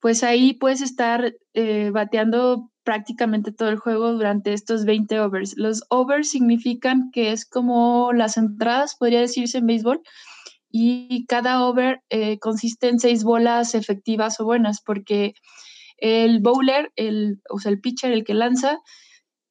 pues 0.00 0.22
ahí 0.22 0.52
puedes 0.52 0.82
estar 0.82 1.34
eh, 1.54 1.88
bateando 1.90 2.70
prácticamente 2.82 3.52
todo 3.52 3.70
el 3.70 3.78
juego 3.78 4.12
durante 4.12 4.52
estos 4.52 4.84
20 4.84 5.18
overs. 5.20 5.54
Los 5.56 5.84
overs 5.88 6.28
significan 6.28 7.10
que 7.10 7.32
es 7.32 7.46
como 7.46 8.12
las 8.12 8.36
entradas, 8.36 8.94
podría 8.94 9.20
decirse 9.20 9.56
en 9.58 9.66
béisbol, 9.66 10.02
y 10.68 11.24
cada 11.24 11.64
over 11.64 12.02
eh, 12.10 12.38
consiste 12.38 12.90
en 12.90 12.98
seis 12.98 13.24
bolas 13.24 13.74
efectivas 13.74 14.38
o 14.40 14.44
buenas, 14.44 14.82
porque 14.82 15.32
el 15.96 16.40
bowler, 16.40 16.92
el, 16.96 17.40
o 17.48 17.60
sea, 17.60 17.72
el 17.72 17.80
pitcher, 17.80 18.12
el 18.12 18.24
que 18.24 18.34
lanza, 18.34 18.80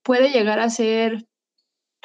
puede 0.04 0.30
llegar 0.30 0.60
a 0.60 0.70
ser 0.70 1.26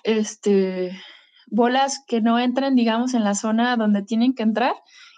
este, 0.05 0.99
bolas 1.47 2.03
que 2.07 2.21
no 2.21 2.39
entran, 2.39 2.75
digamos, 2.75 3.15
en 3.15 3.25
la 3.25 3.35
zona 3.35 3.77
donde 3.77 4.03
tienen 4.03 4.35
que 4.35 4.43
entrar 4.43 4.75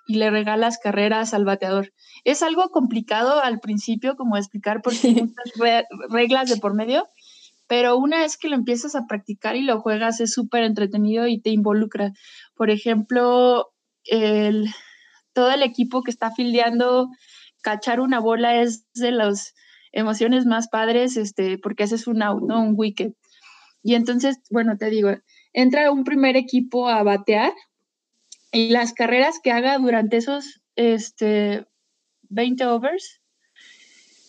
y 0.06 0.16
le 0.16 0.30
regalas 0.30 0.78
carreras 0.78 1.34
al 1.34 1.44
bateador. 1.44 1.92
Es 2.25 2.42
algo 2.42 2.70
complicado 2.70 3.42
al 3.42 3.60
principio 3.60 4.16
como 4.16 4.37
explicar 4.37 4.82
porque 4.82 5.08
hay 5.08 5.14
muchas 5.22 5.52
reglas 6.08 6.49
de 6.49 6.56
por 6.56 6.75
medio, 6.75 7.08
pero 7.66 7.96
una 7.96 8.18
vez 8.18 8.37
que 8.37 8.49
lo 8.49 8.56
empiezas 8.56 8.94
a 8.96 9.06
practicar 9.06 9.56
y 9.56 9.62
lo 9.62 9.80
juegas 9.80 10.20
es 10.20 10.32
súper 10.32 10.64
entretenido 10.64 11.26
y 11.28 11.40
te 11.40 11.50
involucra. 11.50 12.12
Por 12.56 12.70
ejemplo, 12.70 13.70
el, 14.04 14.68
todo 15.32 15.52
el 15.52 15.62
equipo 15.62 16.02
que 16.02 16.10
está 16.10 16.32
fildeando, 16.32 17.08
cachar 17.62 18.00
una 18.00 18.18
bola 18.18 18.60
es 18.60 18.87
de 18.94 19.12
las 19.12 19.54
emociones 19.92 20.46
más 20.46 20.68
padres, 20.68 21.16
este, 21.16 21.58
porque 21.58 21.84
haces 21.84 22.06
un 22.06 22.22
out, 22.22 22.42
¿no? 22.42 22.60
Un 22.60 22.75
wicket. 22.76 23.14
Y 23.82 23.94
entonces, 23.94 24.38
bueno, 24.50 24.76
te 24.76 24.90
digo, 24.90 25.10
entra 25.52 25.90
un 25.90 26.04
primer 26.04 26.37
equipo 26.37 26.88
a 26.88 27.02
batear 27.02 27.52
y 28.52 28.70
las 28.70 28.92
carreras 28.92 29.40
que 29.42 29.52
haga 29.52 29.78
durante 29.78 30.16
esos 30.16 30.60
este, 30.76 31.66
20 32.28 32.66
overs 32.66 33.20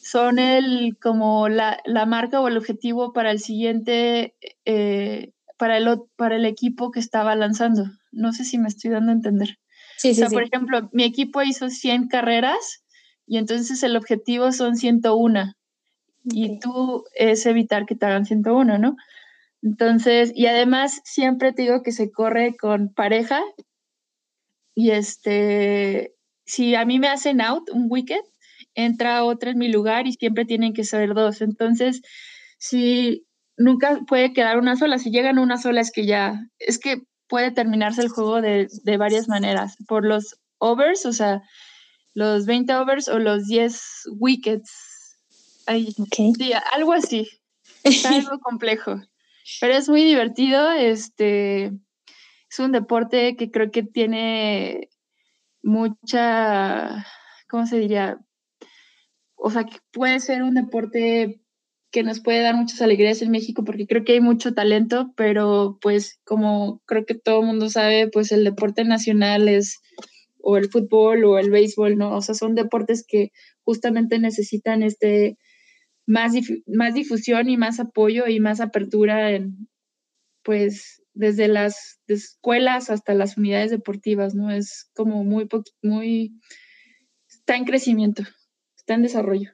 son 0.02 0.40
el, 0.40 0.98
como 1.02 1.48
la, 1.48 1.80
marca 2.08 2.42
o 2.42 2.48
el 2.48 2.58
objetivo 2.58 3.14
para 3.14 3.32
el 3.32 3.40
siguiente, 3.40 4.36
eh, 4.66 5.32
para, 5.58 5.78
el, 5.78 5.88
para 6.18 6.36
el 6.36 6.46
equipo 6.46 6.92
que 6.92 7.00
estaba 7.00 7.36
lanzando. 7.36 7.86
No 8.12 8.34
sé 8.34 8.44
si 8.44 8.58
me 8.58 8.68
estoy 8.68 8.92
dando 8.92 9.12
a 9.12 9.16
entender. 9.16 9.60
Sí, 9.98 10.12
o 10.12 10.16
sea, 10.16 10.30
por 10.30 10.44
ejemplo, 10.44 10.90
mi 10.92 11.04
equipo 11.04 11.42
hizo 11.44 11.70
100 11.70 12.08
carreras 12.08 12.84
y 13.28 13.38
entonces 13.38 13.84
el 13.84 13.96
objetivo 13.96 14.52
son 14.52 14.76
101. 14.76 15.54
Y 16.26 16.60
tú 16.60 17.06
es 17.16 17.46
evitar 17.46 17.86
que 17.86 17.96
te 17.96 18.06
hagan 18.06 18.26
101, 18.26 18.78
¿no? 18.78 18.96
Entonces, 19.62 20.32
y 20.36 20.48
además 20.48 21.02
siempre 21.04 21.54
te 21.54 21.64
digo 21.64 21.84
que 21.84 21.92
se 21.92 22.12
corre 22.12 22.56
con 22.56 22.94
pareja 22.94 23.42
y 24.74 24.92
este, 24.92 26.14
si 26.46 26.76
a 26.76 26.86
mí 26.86 27.00
me 27.00 27.08
hacen 27.08 27.42
out 27.42 27.70
un 27.72 27.86
wicket, 27.90 28.24
entra 28.74 29.24
otra 29.24 29.52
en 29.52 29.58
mi 29.58 29.72
lugar 29.72 30.08
y 30.08 30.14
siempre 30.14 30.46
tienen 30.46 30.74
que 30.74 30.84
ser 30.84 31.14
dos. 31.14 31.42
Entonces, 31.42 32.02
si 32.58 33.26
nunca 33.58 34.00
puede 34.08 34.34
quedar 34.34 34.58
una 34.58 34.76
sola, 34.76 34.98
si 34.98 35.12
llegan 35.12 35.40
una 35.40 35.58
sola 35.58 35.82
es 35.82 35.92
que 35.92 36.06
ya, 36.06 36.48
es 36.60 36.80
que 36.80 37.02
puede 37.28 37.52
terminarse 37.52 38.02
el 38.02 38.10
juego 38.10 38.42
de, 38.42 38.68
de 38.84 38.98
varias 38.98 39.28
maneras, 39.28 39.76
por 39.88 40.06
los 40.06 40.36
overs, 40.58 41.06
o 41.06 41.14
sea, 41.14 41.42
los 42.14 42.46
20 42.46 42.74
overs 42.76 43.08
o 43.08 43.20
los 43.20 43.46
10 43.48 43.82
wickets. 44.20 45.18
Ay, 45.66 45.94
algo 46.74 46.94
así. 46.94 47.28
Es 47.84 48.06
algo 48.06 48.40
complejo, 48.40 49.02
pero 49.60 49.74
es 49.74 49.90
muy 49.90 50.04
divertido. 50.04 50.72
Este 50.72 51.66
es 51.66 52.60
un 52.60 52.72
deporte 52.72 53.36
que 53.36 53.50
creo 53.52 53.72
que 53.72 53.84
tiene 53.84 54.90
mucha, 55.64 57.06
¿cómo 57.50 57.66
se 57.66 57.80
diría? 57.80 58.20
O 59.36 59.50
sea, 59.50 59.64
que 59.66 59.78
puede 59.92 60.20
ser 60.20 60.44
un 60.44 60.54
deporte 60.54 61.42
que 61.92 62.04
nos 62.04 62.22
puede 62.22 62.42
dar 62.42 62.56
muchas 62.56 62.82
alegrías 62.82 63.22
en 63.22 63.32
México 63.32 63.64
porque 63.66 63.86
creo 63.86 64.04
que 64.04 64.14
hay 64.14 64.22
mucho 64.22 64.54
talento, 64.54 65.14
pero 65.16 65.78
pues 65.82 66.20
como 66.24 66.82
creo 66.86 67.06
que 67.06 67.16
todo 67.16 67.42
el 67.42 67.48
mundo 67.48 67.70
sabe, 67.70 68.08
pues 68.08 68.32
el 68.32 68.44
deporte 68.44 68.86
nacional 68.86 69.50
es 69.50 69.82
o 70.40 70.58
el 70.58 70.70
fútbol 70.70 71.26
o 71.26 71.38
el 71.38 71.52
béisbol, 71.52 71.98
¿no? 71.98 72.16
O 72.16 72.22
sea, 72.22 72.34
son 72.34 72.56
deportes 72.56 73.06
que 73.08 73.32
justamente 73.64 74.20
necesitan 74.20 74.84
este 74.84 75.38
más, 76.12 76.34
más 76.68 76.94
difusión 76.94 77.50
y 77.50 77.58
más 77.58 77.80
apoyo 77.80 78.28
y 78.28 78.40
más 78.40 78.60
apertura 78.60 79.32
en, 79.32 79.70
pues, 80.44 81.02
desde 81.14 81.48
las 81.48 82.00
escuelas 82.08 82.90
hasta 82.90 83.14
las 83.14 83.38
unidades 83.38 83.72
deportivas, 83.72 84.36
¿no? 84.36 84.52
Es 84.52 84.90
como 84.94 85.24
muy, 85.24 85.48
muy, 85.82 86.38
está 87.30 87.56
en 87.56 87.64
crecimiento, 87.64 88.24
está 88.76 88.96
en 88.96 89.04
desarrollo. 89.04 89.52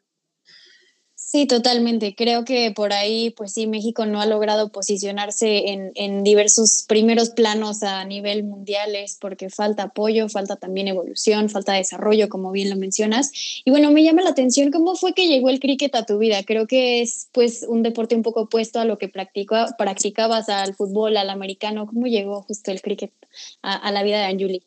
Sí, 1.29 1.46
totalmente. 1.46 2.15
Creo 2.15 2.46
que 2.46 2.72
por 2.72 2.93
ahí, 2.93 3.31
pues 3.31 3.51
sí, 3.51 3.67
México 3.67 4.05
no 4.05 4.22
ha 4.22 4.25
logrado 4.25 4.69
posicionarse 4.72 5.72
en, 5.72 5.91
en, 5.96 6.24
diversos 6.24 6.86
primeros 6.88 7.31
planos 7.31 7.84
a 7.84 8.05
nivel 8.05 8.46
mundial, 8.46 8.96
porque 9.19 9.50
falta 9.50 9.84
apoyo, 9.84 10.29
falta 10.29 10.55
también 10.55 10.88
evolución, 10.88 11.50
falta 11.50 11.74
desarrollo, 11.74 12.29
como 12.29 12.53
bien 12.53 12.69
lo 12.69 12.77
mencionas. 12.77 13.34
Y 13.65 13.72
bueno, 13.72 13.91
me 13.91 14.03
llama 14.03 14.22
la 14.22 14.29
atención 14.29 14.72
cómo 14.72 14.96
fue 14.96 15.13
que 15.13 15.27
llegó 15.27 15.50
el 15.50 15.60
cricket 15.60 15.96
a 15.96 16.05
tu 16.05 16.17
vida. 16.17 16.43
Creo 16.43 16.65
que 16.65 17.01
es 17.01 17.27
pues 17.34 17.65
un 17.67 17.84
deporte 17.84 18.15
un 18.15 18.24
poco 18.24 18.43
opuesto 18.43 18.79
a 18.79 18.86
lo 18.86 18.98
que 18.98 19.10
practicabas 19.10 20.48
al 20.48 20.75
fútbol, 20.75 21.17
al 21.17 21.29
americano. 21.29 21.88
¿Cómo 21.88 22.07
llegó 22.07 22.43
justo 22.43 22.72
el 22.72 22.81
cricket 22.81 23.12
a, 23.62 23.75
a 23.75 23.91
la 23.91 24.01
vida 24.03 24.19
de 24.19 24.25
Anjuli? 24.27 24.63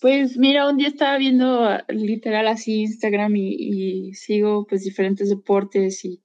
Pues 0.00 0.38
mira, 0.38 0.66
un 0.66 0.78
día 0.78 0.88
estaba 0.88 1.18
viendo 1.18 1.64
ah, 1.64 1.84
literal 1.88 2.48
así 2.48 2.80
Instagram 2.80 3.36
y, 3.36 4.14
sigo 4.14 4.66
pues 4.66 4.82
diferentes 4.82 5.28
deportes 5.28 6.04
y, 6.04 6.22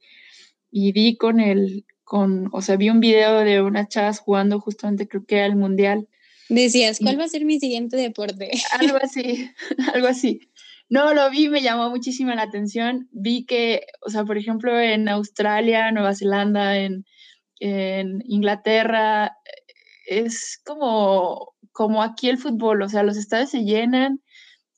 y, 0.72 0.94
vi 0.94 1.18
con 1.18 1.42
el, 1.42 1.86
con, 2.06 2.50
o 2.54 2.62
sea, 2.62 2.78
vi 2.78 2.90
un 2.90 3.02
video 3.02 3.40
de 3.40 3.62
unas 3.62 3.90
chavas 3.90 4.20
jugando 4.20 4.62
justamente 4.62 5.10
creo 5.10 5.26
que 5.26 5.38
era 5.38 5.46
el 5.46 5.58
mundial. 5.58 6.08
Decías, 6.48 7.00
¿cuál 7.00 7.20
va 7.20 7.26
a 7.26 7.28
ser 7.28 7.44
mi 7.44 7.60
siguiente 7.60 7.98
deporte? 7.98 8.52
Algo 8.80 8.98
así, 9.02 9.50
algo 9.94 10.08
así. 10.08 10.40
No, 10.88 11.14
lo 11.14 11.30
vi, 11.32 11.50
me 11.50 11.62
llamó 11.62 11.90
muchísimo 11.90 12.34
la 12.34 12.44
atención. 12.44 13.10
Vi 13.12 13.46
que, 13.46 13.88
o 14.06 14.10
sea, 14.12 14.24
por 14.24 14.38
ejemplo, 14.38 14.80
en 14.80 15.10
Australia, 15.10 15.92
Nueva 15.92 16.14
Zelanda, 16.14 16.78
en, 16.78 17.06
en 17.60 18.22
Inglaterra, 18.28 19.36
es 20.06 20.62
como 20.64 21.55
como 21.76 22.02
aquí 22.04 22.30
el 22.30 22.38
fútbol, 22.38 22.82
o 22.84 22.90
sea, 22.90 23.04
los 23.04 23.18
estadios 23.18 23.50
se 23.50 23.66
llenan 23.66 24.22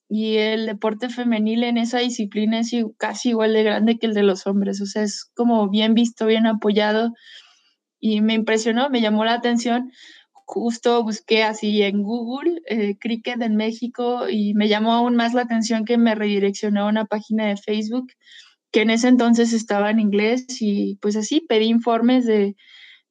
y 0.10 0.38
el 0.38 0.66
deporte 0.66 1.10
femenil 1.10 1.64
en 1.64 1.78
esa 1.78 2.00
disciplina 2.00 2.60
es 2.60 2.72
casi 2.98 3.30
igual 3.30 3.54
de 3.54 3.64
grande 3.64 4.00
que 4.00 4.08
el 4.08 4.16
de 4.16 4.24
los 4.24 4.48
hombres, 4.48 4.82
o 4.82 4.88
sea, 4.88 5.04
es 5.04 5.26
como 5.36 5.70
bien 5.70 5.94
visto, 5.94 6.26
bien 6.26 6.48
apoyado 6.48 7.14
y 8.00 8.22
me 8.22 8.34
impresionó, 8.34 8.90
me 8.90 9.02
llamó 9.02 9.26
la 9.26 9.36
atención. 9.36 9.92
Justo 10.32 11.04
busqué 11.04 11.44
así 11.44 11.84
en 11.84 12.02
Google 12.02 12.62
eh, 12.66 12.98
cricket 13.00 13.40
en 13.44 13.58
México 13.58 14.28
y 14.28 14.56
me 14.56 14.68
llamó 14.68 14.94
aún 14.94 15.16
más 15.16 15.36
la 15.36 15.44
atención 15.44 15.86
que 15.86 16.00
me 16.00 16.16
redireccionó 16.16 16.86
a 16.86 16.90
una 16.90 17.06
página 17.06 17.46
de 17.46 17.58
Facebook 17.58 18.08
que 18.72 18.82
en 18.82 18.90
ese 18.90 19.08
entonces 19.08 19.54
estaba 19.54 19.92
en 19.92 20.00
inglés 20.00 20.48
y 20.62 20.96
pues 20.96 21.16
así 21.16 21.42
pedí 21.42 21.66
informes 21.66 22.26
de, 22.26 22.56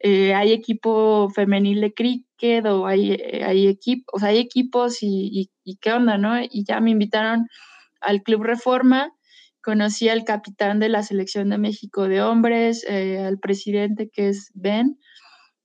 eh, 0.00 0.34
hay 0.34 0.52
equipo 0.52 1.30
femenil 1.30 1.80
de 1.80 1.94
cricket 1.94 2.66
o 2.66 2.86
hay, 2.86 3.12
eh, 3.12 3.44
hay, 3.44 3.66
equipo, 3.66 4.12
hay 4.22 4.38
equipos 4.38 4.98
y, 5.00 5.50
qué 5.80 5.92
onda, 5.92 6.18
¿no? 6.18 6.40
Y 6.42 6.64
ya 6.66 6.80
me 6.80 6.90
invitaron 6.90 7.46
al 8.00 8.22
Club 8.22 8.42
Reforma, 8.44 9.12
conocí 9.62 10.08
al 10.08 10.24
capitán 10.24 10.78
de 10.80 10.88
la 10.90 11.02
selección 11.02 11.50
de 11.50 11.58
México 11.58 12.08
de 12.08 12.22
hombres, 12.22 12.84
eh, 12.88 13.18
al 13.18 13.38
presidente 13.38 14.10
que 14.10 14.28
es 14.28 14.50
Ben 14.54 14.98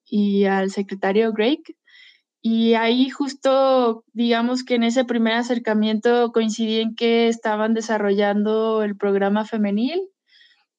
y 0.05 0.45
al 0.45 0.71
secretario 0.71 1.33
Greg. 1.33 1.59
Y 2.41 2.73
ahí 2.73 3.09
justo, 3.09 4.03
digamos 4.13 4.63
que 4.63 4.75
en 4.75 4.83
ese 4.83 5.05
primer 5.05 5.33
acercamiento 5.33 6.31
coincidí 6.31 6.79
en 6.81 6.95
que 6.95 7.27
estaban 7.27 7.73
desarrollando 7.73 8.83
el 8.83 8.97
programa 8.97 9.45
femenil 9.45 10.01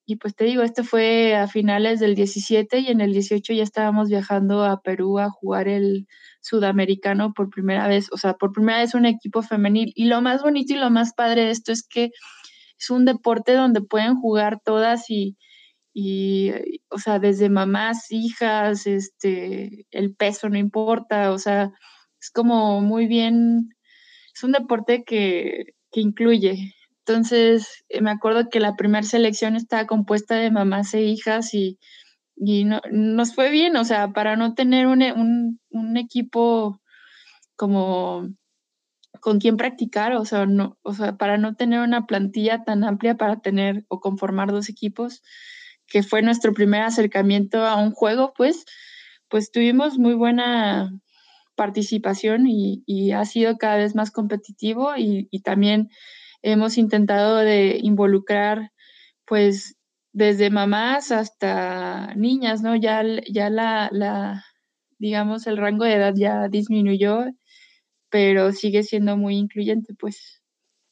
y 0.05 0.17
pues 0.17 0.35
te 0.35 0.45
digo, 0.45 0.63
esto 0.63 0.83
fue 0.85 1.37
a 1.37 1.47
finales 1.47 2.01
del 2.01 2.15
17 2.15 2.81
y 2.81 2.89
en 2.89 3.01
el 3.01 3.13
18 3.13 3.53
ya 3.53 3.63
estábamos 3.63 4.09
viajando 4.09 4.65
a 4.65 4.83
Perú 4.83 5.19
a 5.21 5.31
jugar 5.31 5.69
el 5.69 6.09
sudamericano 6.41 7.33
por 7.35 7.51
primera 7.51 7.87
vez, 7.87 8.09
o 8.13 8.17
sea, 8.17 8.35
por 8.35 8.53
primera 8.53 8.81
vez 8.81 8.95
un 8.95 9.07
equipo 9.07 9.43
femenil. 9.43 9.93
Y 9.95 10.07
lo 10.07 10.21
más 10.21 10.43
bonito 10.43 10.75
y 10.75 10.79
lo 10.79 10.91
más 10.91 11.15
padre 11.15 11.45
de 11.45 11.51
esto 11.53 11.73
es 11.73 11.87
que 11.87 12.11
es 12.79 12.91
un 12.91 13.05
deporte 13.05 13.55
donde 13.55 13.81
pueden 13.81 14.17
jugar 14.17 14.61
todas 14.65 15.09
y, 15.09 15.37
y 15.95 16.51
o 16.89 16.99
sea, 16.99 17.19
desde 17.21 17.49
mamás, 17.49 18.11
hijas, 18.11 18.87
este, 18.87 19.87
el 19.93 20.15
peso 20.15 20.49
no 20.49 20.59
importa, 20.59 21.33
o 21.33 21.39
sea, 21.39 21.73
es 22.21 22.31
como 22.31 22.81
muy 22.81 23.07
bien, 23.07 23.71
es 24.35 24.43
un 24.43 24.53
deporte 24.53 25.05
que, 25.05 25.75
que 25.93 26.01
incluye, 26.01 26.75
entonces, 27.07 27.85
eh, 27.89 28.01
me 28.01 28.11
acuerdo 28.13 28.49
que 28.49 28.61
la 28.61 28.77
primera 28.77 29.03
selección 29.03 29.57
estaba 29.57 29.87
compuesta 29.87 30.37
de 30.37 30.53
mamás 30.53 30.95
e 30.95 31.03
hijas 31.03 31.53
y, 31.55 31.79
nos 32.91 33.35
fue 33.35 33.51
bien, 33.51 33.77
o 33.77 33.85
sea, 33.85 34.13
para 34.13 34.37
no 34.37 34.55
tener 34.55 34.87
un, 34.87 35.61
equipo 35.97 36.81
como 37.57 38.29
con 39.21 39.39
quien 39.41 39.57
practicar, 39.57 40.15
o 40.15 40.25
sea, 40.25 40.47
no, 40.47 40.79
o 40.83 40.95
sea, 40.95 41.17
para 41.17 41.39
no 41.39 41.55
tener 41.55 41.81
una 41.81 42.07
plantilla 42.07 42.65
tan 42.65 42.85
amplia 42.85 43.17
para 43.17 43.41
tener 43.41 43.85
o 43.89 44.01
conformar 44.01 44.51
dos 44.51 44.69
equipos, 44.69 45.23
que 45.87 46.03
fue 46.03 46.23
nuestro 46.23 46.53
primer 46.55 46.83
acercamiento 46.83 47.67
a 47.67 47.77
un 47.77 47.93
juego, 47.93 48.33
pues, 48.37 48.65
pues 49.29 49.51
tuvimos 49.53 49.99
muy 49.99 50.15
buena 50.15 50.93
participación 51.57 52.47
y, 52.47 53.13
ha 53.13 53.25
sido 53.25 53.59
cada 53.59 53.77
vez 53.77 53.95
más 53.95 54.11
competitivo 54.11 54.97
y, 54.97 55.29
y 55.31 55.43
también 55.43 55.91
hemos 56.43 56.79
intentado 56.79 57.39
de 57.39 57.79
involucrar 57.83 58.73
pues 59.25 59.77
desde 60.13 60.51
mamás 60.51 61.11
hasta 61.11 62.15
niñas, 62.17 62.63
¿no? 62.63 62.77
Ya, 62.77 63.03
ya 63.31 63.49
la, 63.51 63.89
la, 63.93 64.45
digamos, 64.99 65.47
el 65.47 65.57
rango 65.57 65.85
de 65.85 65.95
edad 65.95 66.15
ya 66.17 66.49
disminuyó, 66.49 67.25
pero 68.11 68.53
sigue 68.53 68.83
siendo 68.83 69.17
muy 69.17 69.37
incluyente, 69.37 69.95
pues. 69.99 70.43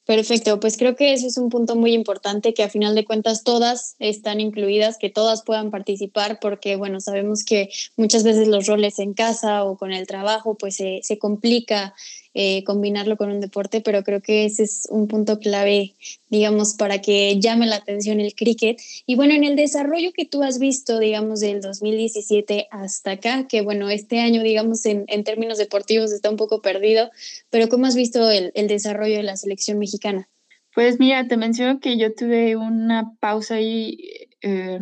Perfecto, 0.06 0.58
pues 0.58 0.76
creo 0.76 0.96
que 0.96 1.12
ese 1.12 1.28
es 1.28 1.36
un 1.36 1.50
punto 1.50 1.76
muy 1.76 1.92
importante, 1.92 2.52
que 2.54 2.64
a 2.64 2.68
final 2.68 2.96
de 2.96 3.04
cuentas 3.04 3.44
todas 3.44 3.94
están 4.00 4.40
incluidas, 4.40 4.98
que 4.98 5.10
todas 5.10 5.44
puedan 5.44 5.70
participar, 5.70 6.38
porque 6.40 6.74
bueno, 6.74 6.98
sabemos 6.98 7.44
que 7.44 7.68
muchas 7.96 8.24
veces 8.24 8.48
los 8.48 8.66
roles 8.66 8.98
en 8.98 9.14
casa 9.14 9.62
o 9.62 9.76
con 9.76 9.92
el 9.92 10.06
trabajo, 10.08 10.56
pues 10.56 10.74
se, 10.76 11.00
se 11.02 11.18
complica 11.18 11.94
eh, 12.34 12.62
combinarlo 12.64 13.16
con 13.16 13.30
un 13.30 13.40
deporte, 13.40 13.80
pero 13.80 14.04
creo 14.04 14.22
que 14.22 14.44
ese 14.44 14.62
es 14.62 14.86
un 14.90 15.08
punto 15.08 15.40
clave, 15.40 15.94
digamos, 16.28 16.74
para 16.74 17.00
que 17.00 17.40
llame 17.40 17.66
la 17.66 17.76
atención 17.76 18.20
el 18.20 18.34
cricket. 18.34 18.80
Y 19.04 19.16
bueno, 19.16 19.34
en 19.34 19.42
el 19.42 19.56
desarrollo 19.56 20.12
que 20.12 20.26
tú 20.26 20.42
has 20.42 20.58
visto, 20.58 21.00
digamos, 21.00 21.40
del 21.40 21.60
2017 21.60 22.68
hasta 22.70 23.12
acá, 23.12 23.48
que 23.48 23.62
bueno, 23.62 23.90
este 23.90 24.20
año, 24.20 24.42
digamos, 24.42 24.86
en, 24.86 25.04
en 25.08 25.24
términos 25.24 25.58
deportivos 25.58 26.12
está 26.12 26.30
un 26.30 26.36
poco 26.36 26.62
perdido, 26.62 27.10
pero 27.50 27.68
¿cómo 27.68 27.86
has 27.86 27.96
visto 27.96 28.30
el, 28.30 28.52
el 28.54 28.68
desarrollo 28.68 29.16
de 29.16 29.24
la 29.24 29.36
selección 29.36 29.78
mexicana? 29.78 30.28
Pues 30.74 31.00
mira, 31.00 31.26
te 31.26 31.36
menciono 31.36 31.80
que 31.80 31.98
yo 31.98 32.14
tuve 32.14 32.54
una 32.56 33.12
pausa 33.18 33.56
ahí 33.56 33.98
eh, 34.40 34.78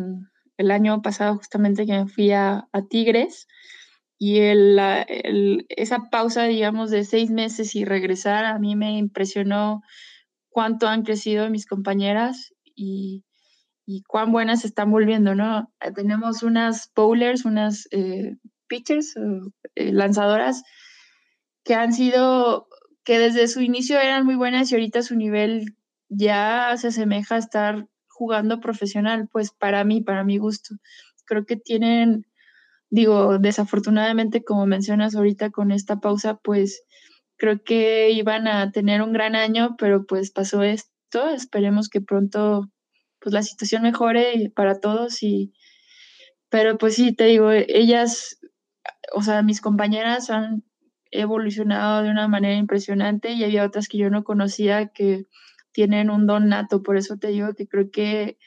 el 0.57 0.71
año 0.71 1.01
pasado 1.01 1.37
justamente 1.37 1.85
que 1.87 1.93
me 1.93 2.07
fui 2.07 2.31
a, 2.31 2.67
a 2.71 2.81
Tigres 2.83 3.47
y 4.21 4.39
el, 4.39 5.65
esa 5.69 6.09
pausa, 6.11 6.43
digamos, 6.43 6.91
de 6.91 7.05
seis 7.05 7.31
meses 7.31 7.73
y 7.73 7.85
regresar, 7.85 8.43
a 8.43 8.59
mí 8.59 8.75
me 8.75 8.97
impresionó 8.97 9.81
cuánto 10.49 10.89
han 10.89 11.03
crecido 11.03 11.49
mis 11.49 11.65
compañeras 11.65 12.53
y, 12.75 13.23
y 13.85 14.03
cuán 14.03 14.33
buenas 14.33 14.65
están 14.65 14.91
volviendo, 14.91 15.35
¿no? 15.35 15.71
Eh, 15.79 15.93
tenemos 15.93 16.43
unas 16.43 16.91
bowlers, 16.93 17.45
unas 17.45 17.87
eh, 17.91 18.35
pitchers, 18.67 19.15
eh, 19.75 19.93
lanzadoras, 19.93 20.63
que 21.63 21.75
han 21.75 21.93
sido, 21.93 22.67
que 23.05 23.19
desde 23.19 23.47
su 23.47 23.61
inicio 23.61 23.99
eran 24.01 24.25
muy 24.25 24.35
buenas 24.35 24.69
y 24.69 24.75
ahorita 24.75 25.01
su 25.01 25.15
nivel 25.15 25.77
ya 26.09 26.75
se 26.75 26.89
asemeja 26.89 27.35
a 27.35 27.39
estar 27.39 27.87
jugando 28.07 28.59
profesional, 28.59 29.29
pues 29.31 29.51
para 29.51 29.85
mí, 29.85 30.01
para 30.01 30.25
mi 30.25 30.39
gusto. 30.39 30.75
Creo 31.25 31.45
que 31.45 31.55
tienen 31.55 32.25
digo, 32.89 33.37
desafortunadamente, 33.39 34.43
como 34.43 34.65
mencionas 34.65 35.15
ahorita 35.15 35.51
con 35.51 35.71
esta 35.71 35.99
pausa, 35.99 36.35
pues 36.43 36.83
creo 37.37 37.63
que 37.63 38.11
iban 38.11 38.47
a 38.47 38.71
tener 38.71 39.01
un 39.01 39.13
gran 39.13 39.35
año, 39.35 39.75
pero 39.77 40.05
pues 40.05 40.31
pasó 40.31 40.63
esto. 40.63 41.29
Esperemos 41.29 41.89
que 41.89 42.01
pronto 42.01 42.69
pues 43.19 43.33
la 43.33 43.43
situación 43.43 43.83
mejore 43.83 44.51
para 44.55 44.79
todos 44.79 45.23
y, 45.23 45.53
pero 46.49 46.77
pues 46.77 46.95
sí, 46.95 47.13
te 47.13 47.25
digo, 47.25 47.51
ellas, 47.51 48.39
o 49.13 49.21
sea, 49.21 49.43
mis 49.43 49.61
compañeras 49.61 50.29
han 50.29 50.63
evolucionado 51.11 52.03
de 52.03 52.11
una 52.11 52.27
manera 52.27 52.55
impresionante 52.55 53.31
y 53.31 53.43
había 53.43 53.65
otras 53.65 53.87
que 53.87 53.97
yo 53.97 54.09
no 54.09 54.23
conocía 54.23 54.87
que 54.89 55.25
tienen 55.71 56.09
un 56.09 56.27
don 56.27 56.49
nato, 56.49 56.83
por 56.83 56.97
eso 56.97 57.17
te 57.17 57.29
digo 57.29 57.53
que 57.55 57.67
creo 57.67 57.91
que 57.91 58.37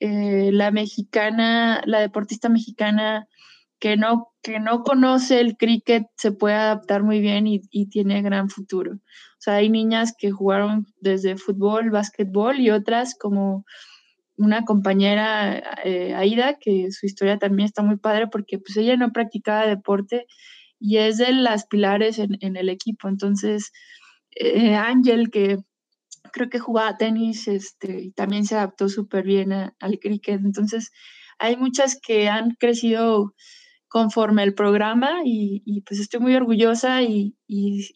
eh, 0.00 0.50
la 0.52 0.70
mexicana, 0.70 1.82
la 1.86 2.00
deportista 2.00 2.48
mexicana 2.48 3.28
que 3.80 3.96
no, 3.96 4.28
que 4.42 4.60
no 4.60 4.82
conoce 4.82 5.40
el 5.40 5.56
cricket 5.56 6.06
se 6.16 6.32
puede 6.32 6.54
adaptar 6.54 7.02
muy 7.02 7.20
bien 7.20 7.46
y, 7.46 7.60
tiene 7.88 8.22
gran 8.22 8.48
futuro. 8.50 8.92
O 8.94 9.40
sea, 9.40 9.54
hay 9.54 9.70
niñas 9.70 10.14
que 10.18 10.30
jugaron 10.30 10.86
desde 11.00 11.36
fútbol, 11.36 11.90
básquetbol 11.90 12.60
y 12.60 12.70
otras 12.70 13.14
como 13.14 13.64
una 14.36 14.64
compañera, 14.64 15.62
eh, 15.84 16.14
Aida, 16.14 16.58
que 16.58 16.90
su 16.90 17.06
historia 17.06 17.38
también 17.38 17.66
está 17.66 17.82
muy 17.82 17.96
padre 17.96 18.28
porque 18.28 18.58
pues 18.58 18.76
ella 18.76 18.96
no 18.96 19.12
practicaba 19.12 19.66
deporte 19.66 20.26
y 20.78 20.98
es 20.98 21.18
de 21.18 21.32
las 21.32 21.66
pilares 21.66 22.18
en, 22.18 22.56
el 22.56 22.68
equipo. 22.68 23.08
Entonces, 23.08 23.72
eh, 24.30 24.76
Ángel, 24.76 25.30
que 25.30 25.58
creo 26.32 26.48
que 26.50 26.58
jugaba 26.60 26.96
tenis 26.96 27.48
este, 27.48 28.00
y 28.00 28.10
también 28.12 28.44
se 28.44 28.54
adaptó 28.54 28.88
súper 28.88 29.24
bien 29.24 29.52
al 29.52 29.98
cricket. 30.00 30.40
Entonces, 30.44 30.92
hay 31.38 31.56
muchas 31.56 31.98
que 32.00 32.28
han 32.28 32.52
crecido 32.58 33.34
conforme 33.88 34.42
el 34.42 34.54
programa 34.54 35.22
y, 35.24 35.82
pues 35.86 35.98
estoy 36.00 36.20
muy 36.20 36.34
orgullosa 36.34 37.02
y, 37.02 37.34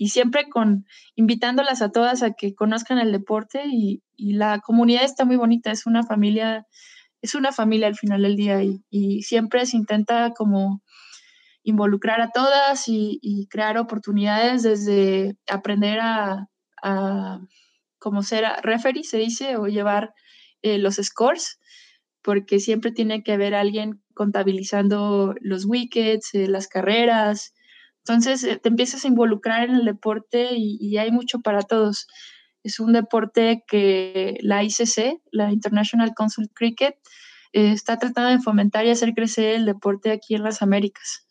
siempre 0.08 0.48
con 0.48 0.86
invitándolas 1.14 1.82
a 1.82 1.92
todas 1.92 2.22
a 2.22 2.32
que 2.32 2.54
conozcan 2.54 2.98
el 2.98 3.12
deporte 3.12 3.64
y, 3.66 4.02
la 4.16 4.60
comunidad 4.60 5.04
está 5.04 5.24
muy 5.24 5.36
bonita, 5.36 5.70
es 5.72 5.86
una 5.86 6.04
familia, 6.04 6.66
es 7.22 7.34
una 7.34 7.50
familia 7.52 7.88
al 7.88 7.96
final 7.96 8.22
del 8.22 8.36
día 8.36 8.62
y, 8.62 9.22
siempre 9.22 9.66
se 9.66 9.76
intenta 9.76 10.32
como 10.32 10.82
involucrar 11.62 12.20
a 12.20 12.30
todas 12.30 12.84
y, 12.88 13.46
crear 13.50 13.76
oportunidades 13.78 14.62
desde 14.62 15.36
aprender 15.48 16.00
a, 16.00 16.48
como 17.98 18.22
ser 18.22 18.44
referee, 18.62 19.04
se 19.04 19.18
dice, 19.18 19.56
o 19.56 19.68
llevar 19.68 20.14
eh, 20.62 20.78
los 20.78 20.96
scores, 20.96 21.60
porque 22.22 22.60
siempre 22.60 22.92
tiene 22.92 23.22
que 23.22 23.32
haber 23.32 23.54
alguien 23.54 24.02
contabilizando 24.14 25.34
los 25.40 25.64
wickets, 25.66 26.34
eh, 26.34 26.48
las 26.48 26.68
carreras. 26.68 27.54
Entonces 27.98 28.44
eh, 28.44 28.58
te 28.62 28.68
empiezas 28.68 29.04
a 29.04 29.08
involucrar 29.08 29.68
en 29.68 29.76
el 29.76 29.84
deporte 29.84 30.50
y, 30.56 30.96
hay 30.98 31.10
mucho 31.10 31.40
para 31.40 31.62
todos. 31.62 32.06
Es 32.62 32.80
un 32.80 32.92
deporte 32.92 33.64
que 33.66 34.38
la 34.40 34.62
ICC, 34.62 35.20
la 35.32 35.52
International 35.52 36.12
Council 36.16 36.48
Cricket, 36.54 36.96
está 37.52 37.98
tratando 37.98 38.30
de 38.30 38.38
fomentar 38.38 38.86
y 38.86 38.90
hacer 38.90 39.12
crecer 39.14 39.56
el 39.56 39.66
deporte 39.66 40.10
aquí 40.10 40.34
en 40.34 40.42
las 40.42 40.62
Américas. 40.62 41.26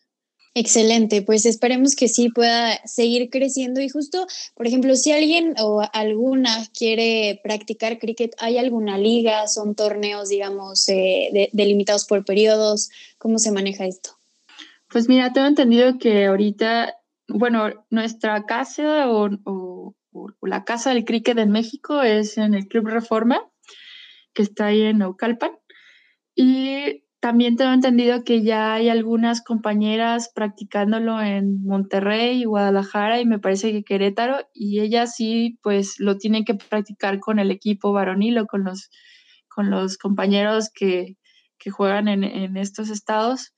Excelente, 0.54 1.22
pues 1.22 1.46
esperemos 1.46 1.96
que 1.96 2.10
sí 2.10 2.28
pueda 2.30 2.78
seguir 2.86 3.30
creciendo 3.30 3.80
y 3.80 3.88
justo, 3.88 4.28
por 4.54 4.68
ejemplo, 4.68 4.98
si 4.98 5.14
alguien 5.14 5.56
o 5.60 5.82
alguna 5.94 6.68
quiere 6.78 7.40
practicar 7.42 8.00
cricket, 8.00 8.36
¿hay 8.38 8.58
alguna 8.58 8.98
liga? 8.98 9.48
¿Son 9.48 9.76
torneos, 9.76 10.28
digamos, 10.28 10.90
eh, 10.90 11.50
delimitados 11.54 12.06
por 12.06 12.26
periodos? 12.26 12.90
¿Cómo 13.18 13.40
se 13.40 13.54
maneja 13.54 13.86
esto? 13.86 14.18
Pues 14.90 15.08
mira, 15.08 15.32
tengo 15.32 15.48
entendido 15.48 15.98
que 15.98 16.26
ahorita, 16.26 16.98
bueno, 17.30 17.86
nuestra 17.90 18.46
casa 18.46 19.10
o, 19.10 19.30
o 19.46 19.96
la 20.42 20.66
casa 20.66 20.94
del 20.94 21.06
cricket 21.06 21.38
en 21.38 21.52
México 21.52 22.02
es 22.02 22.38
en 22.38 22.56
el 22.56 22.68
Club 22.68 22.88
Reforma, 22.88 23.50
que 24.34 24.44
está 24.44 24.66
ahí 24.66 24.82
en 24.82 24.98
Naucalpan. 24.98 25.52
Y 26.36 27.04
también 27.22 27.56
tengo 27.56 27.72
entendido 27.72 28.24
que 28.24 28.42
ya 28.42 28.74
hay 28.74 28.90
algunas 28.90 29.44
compañeras 29.44 30.32
practicándolo 30.34 31.22
en 31.22 31.64
Monterrey, 31.64 32.44
Guadalajara 32.46 33.22
y 33.22 33.28
me 33.28 33.38
parece 33.38 33.72
que 33.72 33.84
Querétaro, 33.84 34.40
y 34.56 34.80
ellas 34.80 35.16
sí, 35.16 35.60
pues 35.62 36.00
lo 36.00 36.18
tienen 36.18 36.46
que 36.46 36.56
practicar 36.56 37.20
con 37.20 37.38
el 37.38 37.52
equipo 37.52 37.94
varonil 37.94 38.40
o 38.40 38.48
con 38.48 38.64
los, 38.64 38.90
con 39.48 39.70
los 39.70 39.98
compañeros 40.00 40.72
que, 40.74 41.16
juegan 41.72 42.08
en, 42.08 42.24
en, 42.24 42.58
estos 42.58 42.90
estados, 42.90 43.54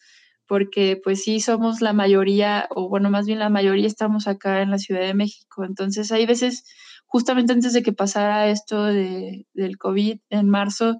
porque 0.46 1.00
pues 1.02 1.24
sí 1.24 1.40
somos 1.40 1.80
la 1.80 1.94
mayoría, 1.94 2.68
o 2.70 2.90
bueno, 2.90 3.10
más 3.10 3.26
bien 3.26 3.40
la 3.40 3.50
mayoría 3.50 3.88
estamos 3.88 4.28
acá 4.28 4.62
en 4.62 4.72
la 4.72 4.78
Ciudad 4.78 5.00
de 5.00 5.14
México. 5.14 5.64
Entonces 5.64 6.12
hay 6.12 6.26
veces, 6.26 6.66
justamente 7.06 7.54
antes 7.54 7.72
de 7.72 7.82
que 7.82 7.94
pasara 7.94 8.50
esto 8.50 8.84
de, 8.84 9.48
del 9.54 9.78
COVID 9.78 10.20
en 10.30 10.50
marzo, 10.50 10.98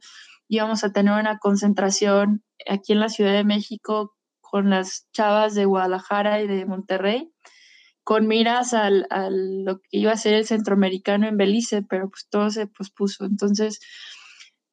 íbamos 0.48 0.84
a 0.84 0.94
tener 0.94 1.14
una 1.20 1.40
concentración 1.40 2.44
aquí 2.68 2.94
en 2.94 3.00
la 3.00 3.10
Ciudad 3.10 3.34
de 3.34 3.44
México 3.44 4.16
con 4.42 4.70
las 4.70 5.08
chavas 5.12 5.56
de 5.56 5.66
Guadalajara 5.66 6.42
y 6.42 6.48
de 6.48 6.66
Monterrey, 6.66 7.32
con 8.04 8.28
miras 8.28 8.74
al, 8.74 9.08
a 9.10 9.30
lo 9.32 9.80
que 9.80 9.90
iba 9.92 10.12
a 10.12 10.18
ser 10.18 10.36
el 10.36 10.46
centroamericano 10.46 11.28
en 11.28 11.38
Belice, 11.38 11.84
pero 11.84 12.10
pues 12.10 12.28
todo 12.30 12.50
se 12.50 12.68
pospuso. 12.68 13.26
Entonces, 13.26 13.80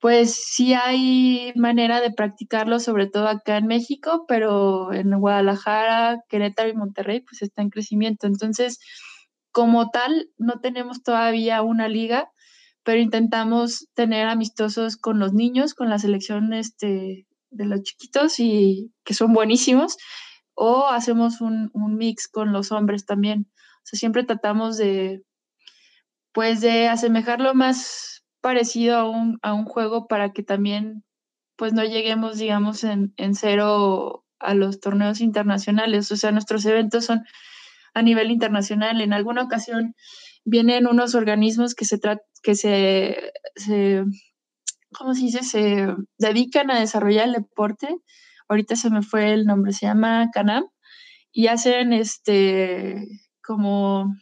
pues 0.01 0.35
sí 0.35 0.75
hay 0.75 1.53
manera 1.57 2.01
de 2.01 2.11
practicarlo, 2.11 2.81
sobre 2.81 3.07
todo 3.07 3.29
acá 3.29 3.59
en 3.59 3.67
México, 3.67 4.25
pero 4.27 4.93
en 4.93 5.11
Guadalajara, 5.19 6.21
Querétaro 6.29 6.71
y 6.71 6.75
Monterrey, 6.75 7.21
pues 7.21 7.43
está 7.43 7.63
en 7.63 7.71
crecimiento. 7.71 8.27
Entonces, 8.27 8.81
como 9.53 9.91
tal, 9.91 10.31
no 10.39 10.61
tenemos 10.61 11.03
todavía 11.03 11.63
una 11.63 11.89
liga, 11.89 12.31
pero 12.83 13.01
intentamos 13.01 13.89
tener 13.95 14.27
amistosos 14.27 14.97
con 14.97 15.19
los 15.19 15.35
niños, 15.35 15.75
con 15.75 15.91
la 15.91 15.99
selección 15.99 16.53
este, 16.55 17.27
de 17.51 17.67
los 17.67 17.83
chiquitos 17.83 18.39
y 18.39 18.93
que 19.05 19.15
son 19.15 19.33
buenísimos, 19.33 19.97
o 20.55 20.89
hacemos 20.89 21.41
un, 21.41 21.71
mix 21.97 22.29
con 22.29 22.53
los 22.53 22.73
hombres 22.73 23.07
también. 23.07 23.51
O 23.53 23.83
sea, 23.85 23.99
siempre 23.99 24.25
tratamos 24.25 24.77
de, 24.77 25.23
pues, 26.33 26.61
de 26.61 26.89
asemejarlo 26.89 27.55
más 27.55 28.25
parecido 28.41 28.97
a 28.99 29.09
un, 29.09 29.39
a 29.43 29.55
un 29.55 29.65
juego 29.65 30.07
para 30.07 30.33
que 30.33 30.43
también, 30.43 31.05
pues, 31.57 31.73
no 31.73 31.85
lleguemos, 31.85 32.39
digamos, 32.39 32.85
en, 32.85 33.15
en 33.17 33.35
cero 33.35 34.25
a 34.39 34.55
los 34.55 34.81
torneos 34.81 35.21
internacionales. 35.21 36.11
O 36.13 36.17
sea, 36.17 36.33
nuestros 36.33 36.65
eventos 36.67 37.05
son 37.07 37.25
a 37.95 38.03
nivel 38.03 38.31
internacional. 38.31 39.01
En 39.01 39.13
alguna 39.13 39.43
ocasión 39.43 39.95
vienen 40.45 40.87
unos 40.87 41.15
organismos 41.15 41.75
que 41.75 41.85
se, 41.85 42.01
que 42.43 42.55
se, 42.55 43.33
se 43.57 44.05
¿cómo 44.93 45.15
se 45.15 45.23
dice? 45.23 45.43
Se 45.43 45.95
dedican 46.19 46.71
a 46.71 46.81
desarrollar 46.81 47.29
el 47.29 47.35
deporte. 47.35 47.89
Ahorita 48.49 48.77
se 48.77 48.91
me 48.91 49.03
fue 49.03 49.33
el 49.33 49.47
nombre, 49.47 49.73
se 49.73 49.87
llama 49.87 50.31
Canam, 50.33 50.65
y 51.33 51.47
hacen 51.49 51.93
este, 51.93 53.07
como, 53.43 54.17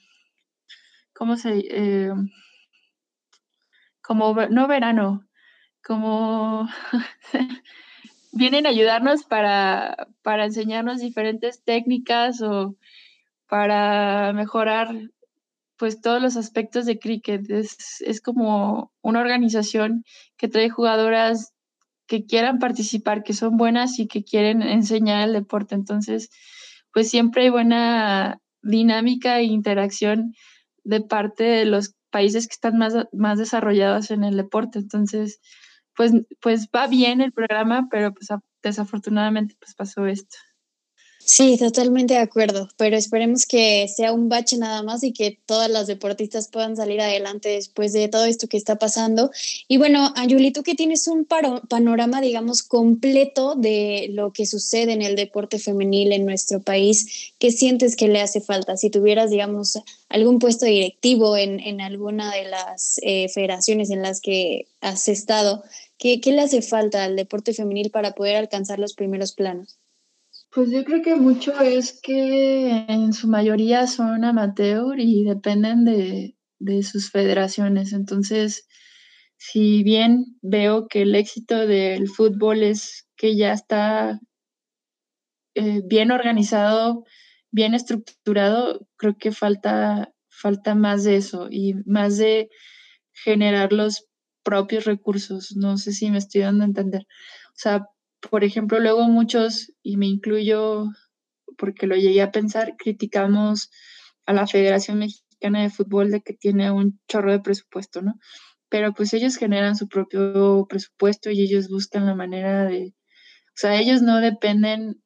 ¿cómo 1.14 1.36
se, 1.36 1.58
eh, 1.70 2.12
como, 4.02 4.34
no 4.50 4.68
verano, 4.68 5.24
como, 5.82 6.68
vienen 8.32 8.66
a 8.66 8.70
ayudarnos 8.70 9.24
para, 9.24 10.08
para 10.22 10.44
enseñarnos 10.44 11.00
diferentes 11.00 11.64
técnicas 11.64 12.42
o 12.42 12.76
para 13.48 14.32
mejorar 14.34 14.88
pues 15.78 16.00
todos 16.00 16.20
los 16.20 16.36
aspectos 16.36 16.86
de 16.86 16.98
cricket. 16.98 17.48
Es, 17.50 18.00
es 18.00 18.20
como 18.20 18.92
una 19.02 19.20
organización 19.20 20.04
que 20.36 20.48
trae 20.48 20.70
jugadoras 20.70 21.52
que 22.08 22.24
quieran 22.26 22.58
participar, 22.58 23.22
que 23.22 23.34
son 23.34 23.56
buenas 23.56 23.98
y 23.98 24.08
que 24.08 24.24
quieren 24.24 24.62
enseñar 24.62 25.28
el 25.28 25.34
deporte. 25.34 25.74
Entonces, 25.74 26.30
pues 26.92 27.10
siempre 27.10 27.44
hay 27.44 27.50
buena 27.50 28.40
dinámica 28.62 29.38
e 29.38 29.44
interacción 29.44 30.34
de 30.84 31.00
parte 31.02 31.44
de 31.44 31.64
los 31.66 31.94
países 32.10 32.48
que 32.48 32.54
están 32.54 32.78
más, 32.78 32.94
más 33.12 33.38
desarrollados 33.38 34.10
en 34.10 34.24
el 34.24 34.36
deporte. 34.36 34.78
Entonces, 34.78 35.40
pues, 35.94 36.12
pues 36.40 36.68
va 36.74 36.86
bien 36.88 37.20
el 37.20 37.32
programa, 37.32 37.88
pero 37.90 38.12
pues 38.14 38.28
desafortunadamente 38.62 39.56
pues 39.60 39.74
pasó 39.74 40.06
esto. 40.06 40.36
Sí, 41.30 41.58
totalmente 41.58 42.14
de 42.14 42.20
acuerdo, 42.20 42.70
pero 42.78 42.96
esperemos 42.96 43.44
que 43.44 43.86
sea 43.86 44.14
un 44.14 44.30
bache 44.30 44.56
nada 44.56 44.82
más 44.82 45.04
y 45.04 45.12
que 45.12 45.38
todas 45.44 45.70
las 45.70 45.86
deportistas 45.86 46.48
puedan 46.48 46.74
salir 46.74 47.02
adelante 47.02 47.50
después 47.50 47.92
de 47.92 48.08
todo 48.08 48.24
esto 48.24 48.48
que 48.48 48.56
está 48.56 48.76
pasando. 48.76 49.30
Y 49.68 49.76
bueno, 49.76 50.10
Ayuli, 50.16 50.52
tú 50.52 50.62
que 50.62 50.74
tienes 50.74 51.06
un 51.06 51.26
panorama, 51.26 52.22
digamos, 52.22 52.62
completo 52.62 53.56
de 53.56 54.08
lo 54.10 54.32
que 54.32 54.46
sucede 54.46 54.92
en 54.94 55.02
el 55.02 55.16
deporte 55.16 55.58
femenil 55.58 56.12
en 56.12 56.24
nuestro 56.24 56.62
país, 56.62 57.34
¿qué 57.38 57.52
sientes 57.52 57.94
que 57.94 58.08
le 58.08 58.22
hace 58.22 58.40
falta? 58.40 58.78
Si 58.78 58.88
tuvieras, 58.88 59.28
digamos, 59.30 59.78
algún 60.08 60.38
puesto 60.38 60.64
directivo 60.64 61.36
en, 61.36 61.60
en 61.60 61.82
alguna 61.82 62.34
de 62.34 62.44
las 62.44 63.00
eh, 63.02 63.28
federaciones 63.28 63.90
en 63.90 64.00
las 64.00 64.22
que 64.22 64.66
has 64.80 65.08
estado, 65.08 65.62
¿qué, 65.98 66.22
¿qué 66.22 66.32
le 66.32 66.40
hace 66.40 66.62
falta 66.62 67.04
al 67.04 67.16
deporte 67.16 67.52
femenil 67.52 67.90
para 67.90 68.14
poder 68.14 68.36
alcanzar 68.36 68.78
los 68.78 68.94
primeros 68.94 69.32
planos? 69.34 69.78
Pues 70.50 70.70
yo 70.70 70.82
creo 70.84 71.02
que 71.02 71.14
mucho 71.14 71.52
es 71.60 72.00
que 72.00 72.86
en 72.88 73.12
su 73.12 73.28
mayoría 73.28 73.86
son 73.86 74.24
amateur 74.24 74.98
y 74.98 75.24
dependen 75.24 75.84
de, 75.84 76.34
sus 76.82 77.10
federaciones. 77.10 77.92
Entonces, 77.92 78.66
si 79.36 79.82
bien 79.82 80.38
veo 80.42 80.88
que 80.88 81.02
el 81.02 81.14
éxito 81.14 81.66
del 81.66 82.08
fútbol 82.08 82.62
es 82.62 83.06
que 83.16 83.36
ya 83.36 83.52
está 83.52 84.20
eh, 85.54 85.82
bien 85.86 86.10
organizado, 86.12 87.04
bien 87.50 87.74
estructurado, 87.74 88.86
creo 88.96 89.16
que 89.18 89.32
falta, 89.32 90.12
falta 90.30 90.74
más 90.74 91.04
de 91.04 91.16
eso 91.16 91.48
y 91.50 91.74
más 91.84 92.16
de 92.16 92.48
generar 93.12 93.72
los 93.72 94.06
propios 94.42 94.86
recursos. 94.86 95.54
No 95.56 95.76
sé 95.78 95.92
si 95.92 96.10
me 96.10 96.18
estoy 96.18 96.42
dando 96.42 96.64
a 96.64 96.68
entender. 96.68 97.02
O 97.48 97.56
sea, 97.56 97.86
por 98.20 98.44
ejemplo, 98.44 98.78
luego 98.80 99.04
muchos, 99.08 99.72
y 99.82 99.96
me 99.96 100.06
incluyo 100.06 100.86
porque 101.56 101.86
lo 101.86 101.96
llegué 101.96 102.22
a 102.22 102.32
pensar, 102.32 102.76
criticamos 102.76 103.70
a 104.26 104.32
la 104.32 104.46
Federación 104.46 104.98
Mexicana 104.98 105.62
de 105.62 105.70
Fútbol 105.70 106.10
de 106.10 106.20
que 106.20 106.34
tiene 106.34 106.70
un 106.70 107.00
chorro 107.08 107.32
de 107.32 107.40
presupuesto, 107.40 108.02
¿no? 108.02 108.18
Pero 108.68 108.92
pues 108.92 109.14
ellos 109.14 109.36
generan 109.36 109.76
su 109.76 109.88
propio 109.88 110.66
presupuesto 110.68 111.30
y 111.30 111.40
ellos 111.40 111.68
buscan 111.68 112.06
la 112.06 112.14
manera 112.14 112.64
de, 112.64 112.94
o 113.48 113.56
sea, 113.56 113.80
ellos 113.80 114.02
no 114.02 114.20
dependen, 114.20 115.02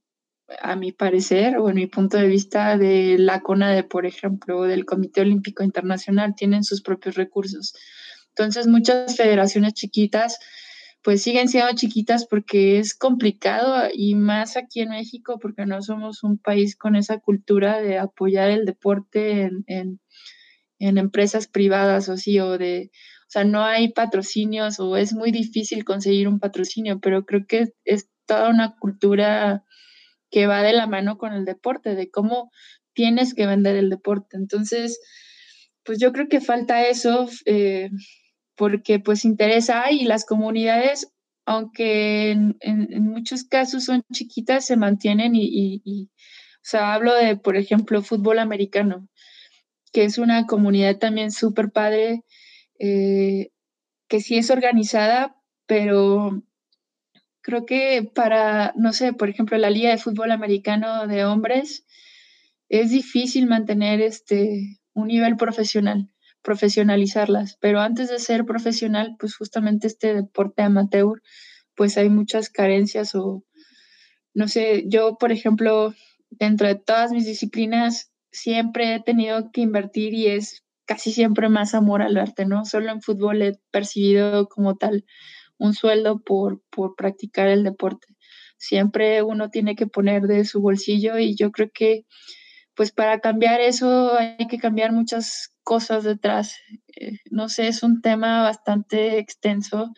a 0.61 0.77
mi 0.77 0.93
parecer 0.93 1.57
o 1.59 1.69
en 1.69 1.77
mi 1.77 1.87
punto 1.87 2.17
de 2.17 2.27
vista, 2.27 2.77
de 2.77 3.17
la 3.19 3.41
CONADE, 3.41 3.85
por 3.85 4.07
ejemplo, 4.07 4.59
o 4.59 4.63
del 4.65 4.85
Comité 4.85 5.23
Olímpico 5.23 5.63
Internacional, 5.63 6.35
tienen 6.35 6.65
sus 6.65 6.83
propios 6.83 7.15
recursos. 7.15 7.75
Entonces, 8.31 8.67
muchas 8.67 9.17
federaciones 9.17 9.75
chiquitas 9.75 10.39
pues 11.03 11.23
siguen 11.23 11.49
siendo 11.49 11.73
chiquitas 11.75 12.27
porque 12.27 12.79
es 12.79 12.95
complicado 12.95 13.89
y 13.93 14.15
más 14.15 14.57
aquí 14.57 14.81
en 14.81 14.91
México 14.91 15.39
porque 15.41 15.67
no 15.67 15.83
somos 15.83 16.23
un 16.23 16.39
país 16.39 16.77
con 16.77 16.95
esa 16.95 17.19
cultura 17.19 17.81
de 17.81 17.99
apoyar 17.99 18.51
el 18.51 18.65
deporte 18.65 19.51
en, 19.67 20.01
empresas 20.79 21.47
privadas 21.47 22.09
o 22.09 22.17
sí, 22.17 22.41
o 22.41 22.59
de, 22.59 22.91
o 22.93 23.29
sea, 23.29 23.45
no 23.45 23.65
hay 23.65 23.93
patrocinios 23.93 24.81
o 24.81 24.97
es 24.97 25.13
muy 25.13 25.31
difícil 25.31 25.85
conseguir 25.85 26.27
un 26.27 26.41
patrocinio, 26.41 26.99
pero 26.99 27.25
creo 27.25 27.47
que 27.47 27.69
es 27.85 28.09
toda 28.27 28.51
una 28.51 28.75
cultura 28.77 29.65
que 30.31 30.49
va 30.49 30.63
de 30.63 30.73
la 30.73 30.89
mano 30.89 31.19
con 31.19 31.35
el 31.35 31.45
deporte, 31.45 31.95
de 31.95 32.11
cómo 32.11 32.51
tienes 32.95 33.35
que 33.35 33.47
vender 33.47 33.77
el 33.77 33.91
deporte. 33.91 34.37
Entonces, 34.37 34.99
pues 35.85 36.01
yo 36.01 36.13
creo 36.13 36.29
que 36.29 36.41
falta 36.41 36.87
eso. 36.87 37.29
Eh, 37.45 37.91
porque 38.57 38.99
pues 39.01 39.25
interesa 39.25 39.91
y 39.91 40.05
las 40.05 40.25
comunidades, 40.25 41.13
aunque 41.47 42.33
en, 42.33 42.57
muchos 43.01 43.45
casos 43.45 43.85
son 43.85 44.03
chiquitas, 44.13 44.67
se 44.67 44.77
mantienen 44.77 45.33
y, 45.35 46.11
o 46.15 46.65
sea, 46.65 46.95
hablo 46.95 47.15
de, 47.15 47.37
por 47.37 47.57
ejemplo, 47.57 48.03
fútbol 48.03 48.39
americano, 48.39 49.09
que 49.93 50.05
es 50.05 50.19
una 50.19 50.47
comunidad 50.47 50.99
también 50.99 51.33
súper 51.33 51.71
padre, 51.73 52.25
eh, 52.79 53.51
que 54.09 54.21
sí 54.21 54.37
es 54.37 54.51
organizada, 54.51 55.37
pero 55.67 56.43
creo 57.41 57.67
que 57.67 58.09
para, 58.15 58.73
no 58.77 58.93
sé, 58.93 59.13
por 59.13 59.29
ejemplo, 59.29 59.59
la 59.59 59.71
Liga 59.71 59.91
de 59.91 59.99
Fútbol 59.99 60.31
Americano 60.31 61.07
de 61.07 61.25
Hombres, 61.25 61.85
es 62.69 62.91
difícil 62.91 63.47
mantener 63.47 64.01
este, 64.01 64.81
un 64.95 65.09
nivel 65.09 65.37
profesional 65.37 66.12
profesionalizarlas, 66.43 67.57
pero 67.61 67.81
antes 67.81 68.11
de 68.11 68.19
ser 68.19 68.45
profesional, 68.45 69.17
pues 69.19 69.37
justamente 69.37 69.87
este 69.87 70.15
deporte 70.15 70.63
amateur, 70.63 71.23
pues 71.75 71.97
hay 71.97 72.09
muchas 72.11 72.51
carencias 72.51 73.15
o, 73.15 73.45
no 74.35 74.49
sé, 74.49 74.85
yo, 74.87 75.17
por 75.19 75.33
ejemplo, 75.33 75.95
dentro 76.31 76.67
de 76.67 76.75
todas 76.75 77.13
mis 77.13 77.27
disciplinas, 77.27 78.13
siempre 78.31 78.95
he 78.95 79.01
tenido 79.01 79.51
que 79.53 79.61
invertir 79.61 80.15
y 80.15 80.29
es 80.29 80.65
casi 80.85 81.13
siempre 81.13 81.49
más 81.49 81.75
amor 81.75 82.03
al 82.03 82.17
arte, 82.17 82.45
¿no? 82.47 82.65
Solo 82.65 82.91
en 82.91 83.03
fútbol 83.03 83.43
he 83.43 83.59
percibido 83.71 84.49
como 84.49 84.77
tal 84.77 85.05
un 85.59 85.75
sueldo 85.75 86.21
por, 86.21 86.61
por 86.71 86.97
practicar 86.97 87.49
el 87.49 87.63
deporte. 87.63 88.09
Siempre 88.57 89.23
uno 89.23 89.51
tiene 89.51 89.77
que 89.77 89.87
poner 89.87 90.23
de 90.23 90.45
su 90.45 90.61
bolsillo 90.61 91.19
y 91.19 91.37
yo 91.37 91.53
creo 91.53 91.71
que 91.73 92.05
pues 92.75 92.93
para 92.93 93.21
cambiar 93.21 93.61
eso 93.61 94.19
hay 94.19 94.47
que 94.49 94.59
cambiar 94.59 94.93
muchas 94.93 95.53
cosas 95.63 96.05
detrás. 96.05 96.57
Eh, 96.97 97.19
no 97.31 97.49
sé, 97.49 97.69
es 97.69 97.83
un 97.83 98.01
tema 98.03 98.43
bastante 98.43 99.19
extenso 99.19 99.93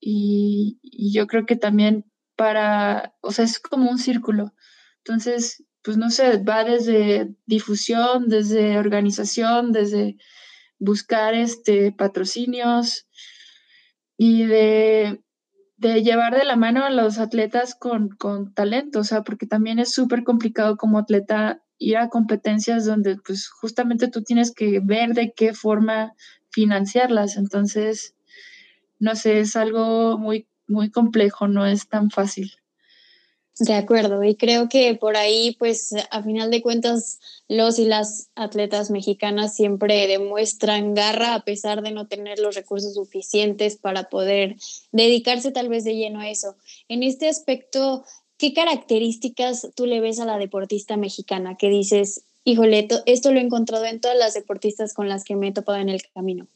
y, 0.00 0.78
yo 1.12 1.26
creo 1.26 1.46
que 1.46 1.56
también 1.56 2.04
para, 2.36 3.14
o 3.20 3.32
sea, 3.32 3.44
es 3.44 3.58
como 3.58 3.90
un 3.90 3.98
círculo. 3.98 4.54
Entonces, 4.98 5.64
pues 5.82 5.96
no 5.96 6.10
sé, 6.10 6.38
va 6.38 6.64
desde 6.64 7.34
difusión, 7.46 8.28
desde 8.28 8.78
organización, 8.78 9.72
desde 9.72 10.16
buscar 10.78 11.34
este, 11.34 11.92
patrocinios 11.92 13.06
y 14.16 14.44
de, 14.44 15.22
de 15.76 16.02
llevar 16.02 16.36
de 16.36 16.44
la 16.44 16.56
mano 16.56 16.84
a 16.84 16.90
los 16.90 17.18
atletas 17.18 17.74
con, 17.74 18.10
con 18.10 18.52
talento, 18.54 19.00
o 19.00 19.04
sea, 19.04 19.22
porque 19.22 19.46
también 19.46 19.78
es 19.78 19.92
súper 19.92 20.24
complicado 20.24 20.76
como 20.76 20.98
atleta 20.98 21.62
ir 21.78 21.96
a 21.96 22.08
competencias 22.08 22.84
donde 22.84 23.16
pues 23.16 23.48
justamente 23.48 24.08
tú 24.08 24.22
tienes 24.22 24.52
que 24.52 24.80
ver 24.80 25.14
de 25.14 25.32
qué 25.32 25.54
forma 25.54 26.14
financiarlas. 26.50 27.36
Entonces, 27.36 28.14
no 28.98 29.14
sé, 29.14 29.40
es 29.40 29.56
algo 29.56 30.18
muy, 30.18 30.46
muy 30.66 30.90
complejo, 30.90 31.48
no 31.48 31.66
es 31.66 31.88
tan 31.88 32.10
fácil. 32.10 32.52
De 33.60 33.74
acuerdo, 33.74 34.22
y 34.22 34.36
creo 34.36 34.68
que 34.68 34.94
por 34.94 35.16
ahí, 35.16 35.56
pues 35.58 35.92
a 36.12 36.22
final 36.22 36.48
de 36.52 36.62
cuentas, 36.62 37.18
los 37.48 37.80
y 37.80 37.86
las 37.86 38.30
atletas 38.36 38.92
mexicanas 38.92 39.56
siempre 39.56 40.06
demuestran 40.06 40.94
garra 40.94 41.34
a 41.34 41.44
pesar 41.44 41.82
de 41.82 41.90
no 41.90 42.06
tener 42.06 42.38
los 42.38 42.54
recursos 42.54 42.94
suficientes 42.94 43.76
para 43.76 44.08
poder 44.10 44.54
dedicarse 44.92 45.50
tal 45.50 45.68
vez 45.68 45.82
de 45.82 45.96
lleno 45.96 46.20
a 46.20 46.30
eso. 46.30 46.54
En 46.86 47.02
este 47.02 47.28
aspecto, 47.28 48.04
¿qué 48.38 48.54
características 48.54 49.68
tú 49.74 49.86
le 49.86 50.00
ves 50.00 50.20
a 50.20 50.24
la 50.24 50.38
deportista 50.38 50.96
mexicana 50.96 51.56
que 51.56 51.68
dices, 51.68 52.24
híjole, 52.44 52.88
esto 53.06 53.32
lo 53.32 53.38
he 53.38 53.42
encontrado 53.42 53.84
en 53.84 54.00
todas 54.00 54.16
las 54.16 54.34
deportistas 54.34 54.94
con 54.94 55.08
las 55.08 55.24
que 55.24 55.36
me 55.36 55.48
he 55.48 55.52
topado 55.52 55.78
en 55.78 55.88
el 55.88 56.00
camino? 56.14 56.48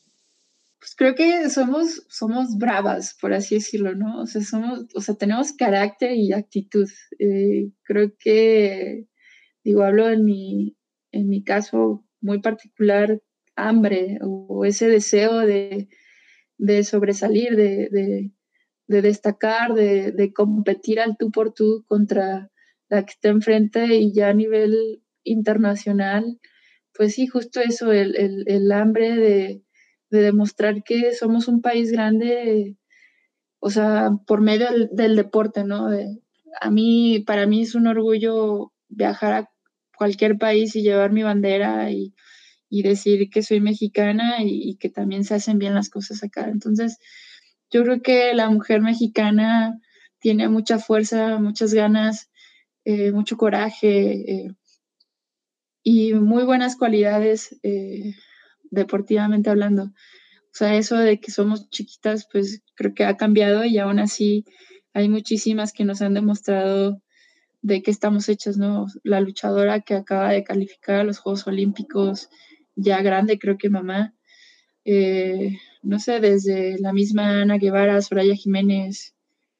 Pues 0.78 0.94
creo 0.96 1.14
que 1.14 1.48
somos, 1.50 2.04
somos 2.08 2.56
bravas, 2.56 3.16
por 3.20 3.32
así 3.32 3.56
decirlo, 3.56 3.94
¿no? 3.94 4.22
O 4.22 4.26
sea, 4.26 4.42
somos, 4.42 4.86
o 4.94 5.00
sea, 5.00 5.14
tenemos 5.14 5.52
carácter 5.52 6.16
y 6.16 6.32
actitud. 6.32 6.88
Eh, 7.18 7.70
creo 7.82 8.12
que, 8.18 9.06
digo, 9.62 9.84
hablo 9.84 10.08
en 10.08 10.24
mi, 10.24 10.76
en 11.12 11.28
mi 11.28 11.44
caso 11.44 12.04
muy 12.20 12.40
particular, 12.40 13.20
hambre 13.54 14.18
o 14.22 14.64
ese 14.64 14.88
deseo 14.88 15.40
de, 15.40 15.88
de 16.58 16.84
sobresalir, 16.84 17.54
de, 17.54 17.88
de 17.90 18.32
destacar, 18.86 19.74
de, 19.74 20.32
competir 20.34 21.00
al 21.00 21.16
tú 21.16 21.30
por 21.30 21.52
tú 21.52 21.84
contra 21.86 22.50
la 22.88 23.04
que 23.04 23.12
está 23.12 23.28
enfrente 23.28 23.96
y 23.96 24.12
ya 24.12 24.28
a 24.28 24.34
nivel 24.34 25.02
internacional, 25.24 26.38
pues 26.94 27.14
sí, 27.14 27.26
justo 27.26 27.60
eso, 27.60 27.92
el, 27.92 28.72
hambre 28.72 29.16
de, 29.16 29.62
demostrar 30.10 30.82
que 30.82 31.14
somos 31.14 31.48
un 31.48 31.62
país 31.62 31.90
grande, 31.90 32.76
o 33.60 33.70
sea, 33.70 34.10
por 34.26 34.42
medio 34.42 34.68
del, 34.90 35.16
deporte, 35.16 35.64
¿no? 35.64 35.88
a 36.60 36.70
mí, 36.70 37.20
para 37.26 37.46
mí 37.46 37.62
es 37.62 37.74
un 37.74 37.86
orgullo 37.86 38.72
viajar 38.88 39.32
a 39.32 39.50
cualquier 39.96 40.36
país 40.36 40.76
y 40.76 40.82
llevar 40.82 41.12
mi 41.12 41.22
bandera 41.22 41.90
y, 41.90 42.14
decir 42.82 43.28
que 43.28 43.42
soy 43.42 43.60
mexicana 43.60 44.42
y, 44.42 44.70
y, 44.70 44.76
que 44.76 44.88
también 44.88 45.24
se 45.24 45.34
hacen 45.34 45.58
bien 45.58 45.74
las 45.74 45.90
cosas 45.90 46.22
acá. 46.24 46.48
Entonces, 46.48 46.98
yo 47.72 47.82
creo 47.84 48.02
que 48.02 48.34
la 48.34 48.50
mujer 48.50 48.82
mexicana 48.82 49.80
tiene 50.20 50.48
mucha 50.48 50.78
fuerza, 50.78 51.38
muchas 51.38 51.72
ganas, 51.72 52.30
eh, 52.84 53.12
mucho 53.12 53.36
coraje 53.36 54.30
eh, 54.30 54.54
y 55.82 56.12
muy 56.12 56.44
buenas 56.44 56.76
cualidades 56.76 57.58
eh, 57.62 58.14
deportivamente 58.70 59.48
hablando. 59.48 59.84
O 59.84 60.54
sea, 60.54 60.76
eso 60.76 60.98
de 60.98 61.18
que 61.18 61.30
somos 61.30 61.70
chiquitas, 61.70 62.28
pues 62.30 62.62
creo 62.74 62.92
que 62.94 63.04
ha 63.04 63.16
cambiado 63.16 63.64
y 63.64 63.78
aún 63.78 63.98
así 63.98 64.44
hay 64.92 65.08
muchísimas 65.08 65.72
que 65.72 65.86
nos 65.86 66.02
han 66.02 66.12
demostrado 66.12 67.00
de 67.62 67.82
qué 67.82 67.90
estamos 67.90 68.28
hechas, 68.28 68.58
¿no? 68.58 68.86
La 69.02 69.20
luchadora 69.20 69.80
que 69.80 69.94
acaba 69.94 70.30
de 70.32 70.44
calificar 70.44 70.96
a 70.96 71.04
los 71.04 71.18
Juegos 71.18 71.46
Olímpicos, 71.46 72.28
ya 72.76 73.00
grande, 73.00 73.38
creo 73.38 73.56
que 73.56 73.70
mamá, 73.70 74.14
no 75.82 75.98
sé, 75.98 76.20
desde 76.20 76.78
la 76.78 76.92
misma 76.92 77.42
Ana 77.42 77.58
Guevara, 77.58 78.00
Soraya 78.00 78.34
Jiménez, 78.34 79.14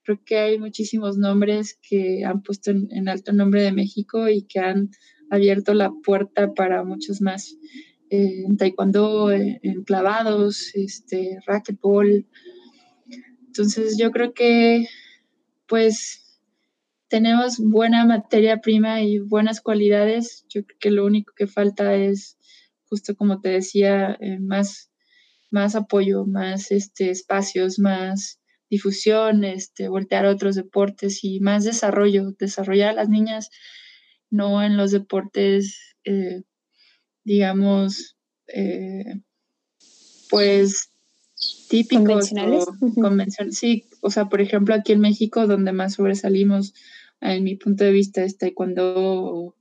creo 0.05 0.21
que 0.25 0.39
hay 0.39 0.59
muchísimos 0.59 1.17
nombres 1.17 1.79
que 1.89 2.25
han 2.25 2.43
puesto 2.43 2.71
en, 2.71 3.09
alto 3.09 3.33
nombre 3.33 3.63
de 3.63 3.73
México 3.73 4.29
y 4.29 4.43
que 4.43 4.61
han 4.61 4.91
abierto 5.31 5.75
la 5.75 5.93
puerta 6.05 6.55
para 6.55 6.85
muchos 6.85 7.21
más. 7.21 7.57
Eh, 8.11 8.45
en 8.47 8.57
taekwondo, 8.59 9.33
eh, 9.33 9.59
en 9.63 9.85
clavados, 9.85 10.75
este, 10.75 11.39
racquetball. 11.47 12.27
Entonces 13.47 13.97
yo 13.99 14.11
creo 14.11 14.35
que 14.35 14.87
pues 15.67 16.41
tenemos 17.09 17.59
buena 17.59 18.05
materia 18.05 18.61
prima 18.61 19.03
y 19.03 19.19
buenas 19.19 19.61
cualidades. 19.61 20.45
Yo 20.49 20.65
creo 20.65 20.79
que 20.79 20.91
lo 20.91 21.07
único 21.07 21.33
que 21.35 21.47
falta 21.47 21.95
es, 21.95 22.39
justo 22.85 23.17
como 23.17 23.41
te 23.41 23.49
decía, 23.49 24.17
eh, 24.21 24.39
más 24.39 24.91
más 25.53 25.75
apoyo, 25.75 26.25
más 26.27 26.73
este, 26.73 27.11
espacios, 27.11 27.79
más 27.79 28.41
difusión, 28.71 29.45
este, 29.45 29.88
voltear 29.88 30.27
a 30.27 30.31
otros 30.31 30.55
deportes 30.57 31.23
y 31.23 31.41
más 31.41 31.65
desarrollo, 31.65 32.33
desarrollar 32.38 32.91
a 32.91 32.95
las 32.95 33.09
niñas 33.09 33.51
no 34.31 34.62
en 34.62 34.79
los 34.79 34.91
deportes, 34.91 35.95
eh, 36.05 36.43
digamos, 37.23 38.17
eh, 38.49 39.21
pues 40.31 40.91
típicos. 41.69 42.31
Convencionales. 42.95 43.51
O 43.51 43.53
Sí, 43.53 43.85
o 44.01 44.11
sea, 44.11 44.31
por 44.31 44.41
ejemplo, 44.41 44.75
aquí 44.75 44.93
en 44.93 45.01
México, 45.01 45.47
donde 45.47 45.73
más 45.73 45.95
sobresalimos, 45.95 46.73
en 47.21 47.45
mi 47.45 47.57
punto 47.57 47.85
de 47.85 47.93
vista, 47.93 48.25
es 48.25 48.38
taekwondo, 48.38 49.55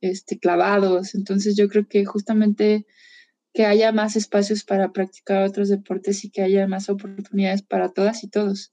este, 0.00 0.38
clavados. 0.38 1.14
Entonces 1.14 1.54
yo 1.54 1.68
creo 1.68 1.86
que 1.86 2.06
justamente 2.06 2.86
que 3.52 3.66
haya 3.66 3.92
más 3.92 4.16
espacios 4.16 4.64
para 4.64 4.92
practicar 4.92 5.42
otros 5.42 5.68
deportes 5.68 6.24
y 6.24 6.30
que 6.30 6.42
haya 6.42 6.66
más 6.66 6.88
oportunidades 6.88 7.62
para 7.62 7.90
todas 7.90 8.22
y 8.24 8.28
todos. 8.28 8.70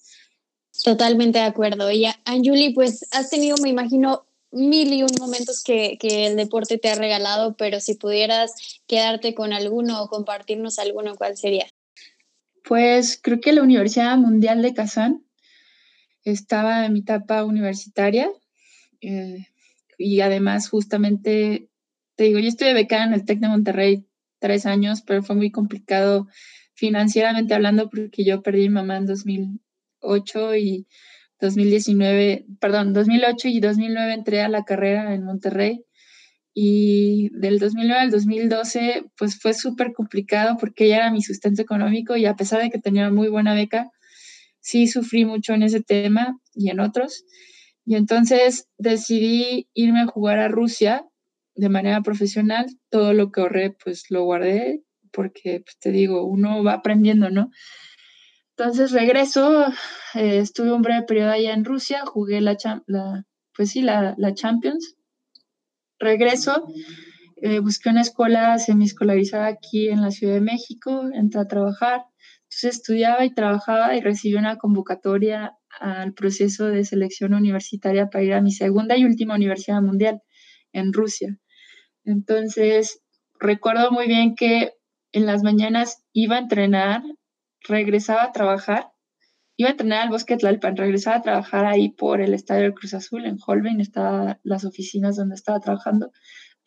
Totalmente 0.84 1.40
de 1.40 1.46
acuerdo. 1.46 1.92
Y 1.92 2.06
Anjuli, 2.26 2.74
pues 2.74 3.08
has 3.12 3.30
tenido, 3.30 3.56
me 3.62 3.70
imagino, 3.70 4.26
mil 4.52 4.94
y 4.94 5.04
un 5.04 5.12
momentos 5.20 5.64
que, 5.64 5.98
que, 6.00 6.28
el 6.28 6.36
deporte 6.36 6.78
te 6.78 6.90
ha 6.90 6.96
regalado, 6.96 7.56
pero 7.58 7.80
si 7.80 7.96
pudieras 7.96 8.54
quedarte 8.88 9.34
con 9.34 9.54
alguno 9.54 10.02
o 10.02 10.08
compartirnos 10.08 10.80
alguno, 10.80 11.16
¿cuál 11.16 11.38
sería? 11.38 11.66
Pues 12.64 13.20
creo 13.22 13.40
que 13.40 13.54
la 13.54 13.62
Universidad 13.62 14.18
Mundial 14.18 14.62
de 14.62 14.74
Kazán 14.74 15.26
estaba 16.24 16.86
en 16.86 16.94
mi 16.94 17.00
etapa 17.00 17.44
universitaria 17.44 18.32
eh, 19.02 19.48
y 19.98 20.22
además 20.22 20.70
justamente, 20.70 21.70
te 22.16 22.24
digo, 22.26 22.40
yo 22.40 22.48
estuve 22.48 22.74
becada 22.74 23.06
en 23.06 23.14
el 23.14 23.26
TEC 23.26 23.40
de 23.40 23.48
Monterrey 23.48 24.06
tres 24.46 24.68
años, 24.68 25.02
pero 25.02 25.24
fue 25.24 25.36
muy 25.36 25.50
complicado 25.50 26.28
financieramente 26.76 27.56
hablando 27.56 27.90
porque 27.90 28.24
yo 28.24 28.44
perdí 28.44 28.70
mi 28.70 28.76
mamá 28.76 28.98
en 28.98 29.08
2008 29.08 30.56
y 30.56 30.88
2019, 31.42 32.46
perdón, 32.60 32.94
2008 32.94 33.48
y 33.48 33.60
2009 33.60 34.14
entré 34.14 34.42
a 34.44 34.50
la 34.50 34.64
carrera 34.64 35.16
en 35.16 35.24
Monterrey 35.24 35.84
y 36.54 37.30
del 37.34 37.58
2009 37.58 38.00
al 38.00 38.12
2012 38.12 39.06
pues 39.18 39.40
fue 39.40 39.56
súper 39.56 39.94
complicado 39.94 40.58
porque 40.60 40.86
ella 40.86 40.98
era 40.98 41.12
mi 41.12 41.24
sustento 41.24 41.64
económico 41.64 42.16
y 42.16 42.28
a 42.28 42.36
pesar 42.36 42.62
de 42.62 42.70
que 42.70 42.78
tenía 42.78 43.10
muy 43.10 43.30
buena 43.30 43.56
beca, 43.56 43.90
sí 44.60 44.86
sufrí 44.86 45.26
mucho 45.26 45.54
en 45.54 45.64
ese 45.64 45.82
tema 45.82 46.40
y 46.54 46.70
en 46.70 46.82
otros. 46.82 47.26
Y 47.84 47.96
entonces 47.96 48.68
decidí 48.78 49.70
irme 49.74 50.02
a 50.02 50.06
jugar 50.08 50.38
a 50.38 50.50
Rusia 50.50 51.04
de 51.56 51.70
manera 51.70 52.02
profesional. 52.02 52.68
Todo 52.90 53.14
lo 53.14 53.32
que 53.32 53.42
ahorré 53.42 53.76
pues 53.84 54.06
lo 54.10 54.24
guardé 54.24 54.84
porque 55.12 55.62
pues, 55.66 55.78
te 55.80 55.92
digo, 55.92 56.26
uno 56.26 56.64
va 56.64 56.74
aprendiendo, 56.74 57.30
¿no? 57.30 57.50
Entonces 58.58 58.92
regreso, 58.92 59.66
eh, 60.14 60.40
estuve 60.40 60.72
un 60.74 60.82
breve 60.82 61.04
periodo 61.04 61.32
allá 61.32 61.54
en 61.54 61.66
Rusia, 61.66 62.06
jugué 62.06 62.42
la, 62.42 62.58
la 62.88 63.26
pues 63.54 63.72
sí, 63.72 63.82
la, 63.82 64.16
la 64.18 64.34
Champions 64.34 64.96
regreso, 66.00 66.68
eh, 67.38 67.60
busqué 67.60 67.90
una 67.90 68.02
escuela 68.02 68.58
semiescolarizada 68.60 69.48
aquí 69.48 69.90
en 69.90 70.02
la 70.02 70.12
Ciudad 70.12 70.36
de 70.36 70.42
México, 70.42 71.04
entré 71.14 71.42
a 71.42 71.48
trabajar. 71.48 72.06
Entonces 72.44 72.78
estudiaba 72.78 73.26
y 73.26 73.34
trabajaba 73.34 73.96
y 73.96 74.02
recibí 74.02 74.36
una 74.36 74.58
convocatoria 74.58 75.54
al 75.80 76.14
proceso 76.14 76.68
de 76.68 76.86
selección 76.86 77.34
universitaria 77.34 78.10
para 78.10 78.24
ir 78.24 78.34
a 78.34 78.42
mi 78.42 78.52
segunda 78.52 78.98
y 78.98 79.06
última 79.06 79.36
universidad 79.36 79.82
mundial 79.82 80.22
en 80.72 80.94
Rusia. 80.94 81.38
Entonces, 82.06 83.02
recuerdo 83.40 83.92
muy 83.92 84.08
bien 84.08 84.36
que 84.36 84.74
en 85.12 85.26
las 85.26 85.44
mañanas 85.44 86.04
iba 86.14 86.36
a 86.36 86.40
entrenar, 86.40 87.04
regresaba 87.68 88.24
a 88.24 88.32
trabajar, 88.32 88.92
iba 89.58 89.70
a 89.70 89.72
entrenar 89.72 90.04
al 90.04 90.10
Bosque 90.10 90.38
Tlalpan, 90.38 90.78
regresaba 90.78 91.18
a 91.18 91.22
trabajar 91.22 91.66
ahí 91.66 91.90
por 91.90 92.22
el 92.22 92.34
Estadio 92.34 92.64
del 92.64 92.74
Cruz 92.74 92.94
Azul, 92.94 93.26
en 93.26 93.38
Holbein, 93.46 93.82
estaban 93.82 94.40
las 94.44 94.66
oficinas 94.66 95.16
donde 95.16 95.36
estaba 95.36 95.60
trabajando, 95.60 96.12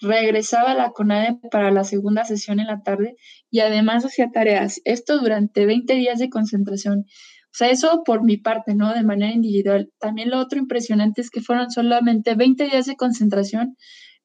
regresaba 0.01 0.73
a 0.73 0.75
la 0.75 0.91
CONADE 0.91 1.39
para 1.51 1.71
la 1.71 1.85
segunda 1.85 2.25
sesión 2.25 2.61
en 2.61 2.69
la 2.69 2.83
tarde 2.83 3.17
y 3.51 3.61
además 3.61 4.05
hacía 4.05 4.31
tareas. 4.31 4.81
Esto 4.85 5.19
durante 5.19 5.67
20 5.67 5.95
días 5.95 6.19
de 6.19 6.31
concentración. 6.31 7.01
O 7.01 7.57
sea, 7.59 7.71
eso 7.71 8.03
por 8.05 8.23
mi 8.23 8.37
parte, 8.37 8.75
¿no? 8.75 8.95
De 8.95 9.03
manera 9.03 9.33
individual. 9.33 9.91
También 9.99 10.31
lo 10.31 10.39
otro 10.39 10.59
impresionante 10.59 11.21
es 11.21 11.31
que 11.31 11.41
fueron 11.41 11.71
solamente 11.71 12.35
20 12.35 12.65
días 12.65 12.87
de 12.87 12.97
concentración 12.97 13.77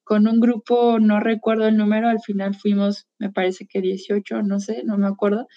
con 0.04 0.28
un 0.28 0.40
grupo, 0.40 1.00
no 1.00 1.20
recuerdo 1.20 1.68
el 1.68 1.78
número, 1.78 2.10
al 2.10 2.22
final 2.22 2.56
fuimos, 2.56 3.08
me 3.20 3.32
parece 3.32 3.68
que 3.68 3.82
18, 3.82 4.44
no 4.44 4.60
sé, 4.60 4.84
no 4.84 4.98
me 4.98 5.08
acuerdo 5.08 5.48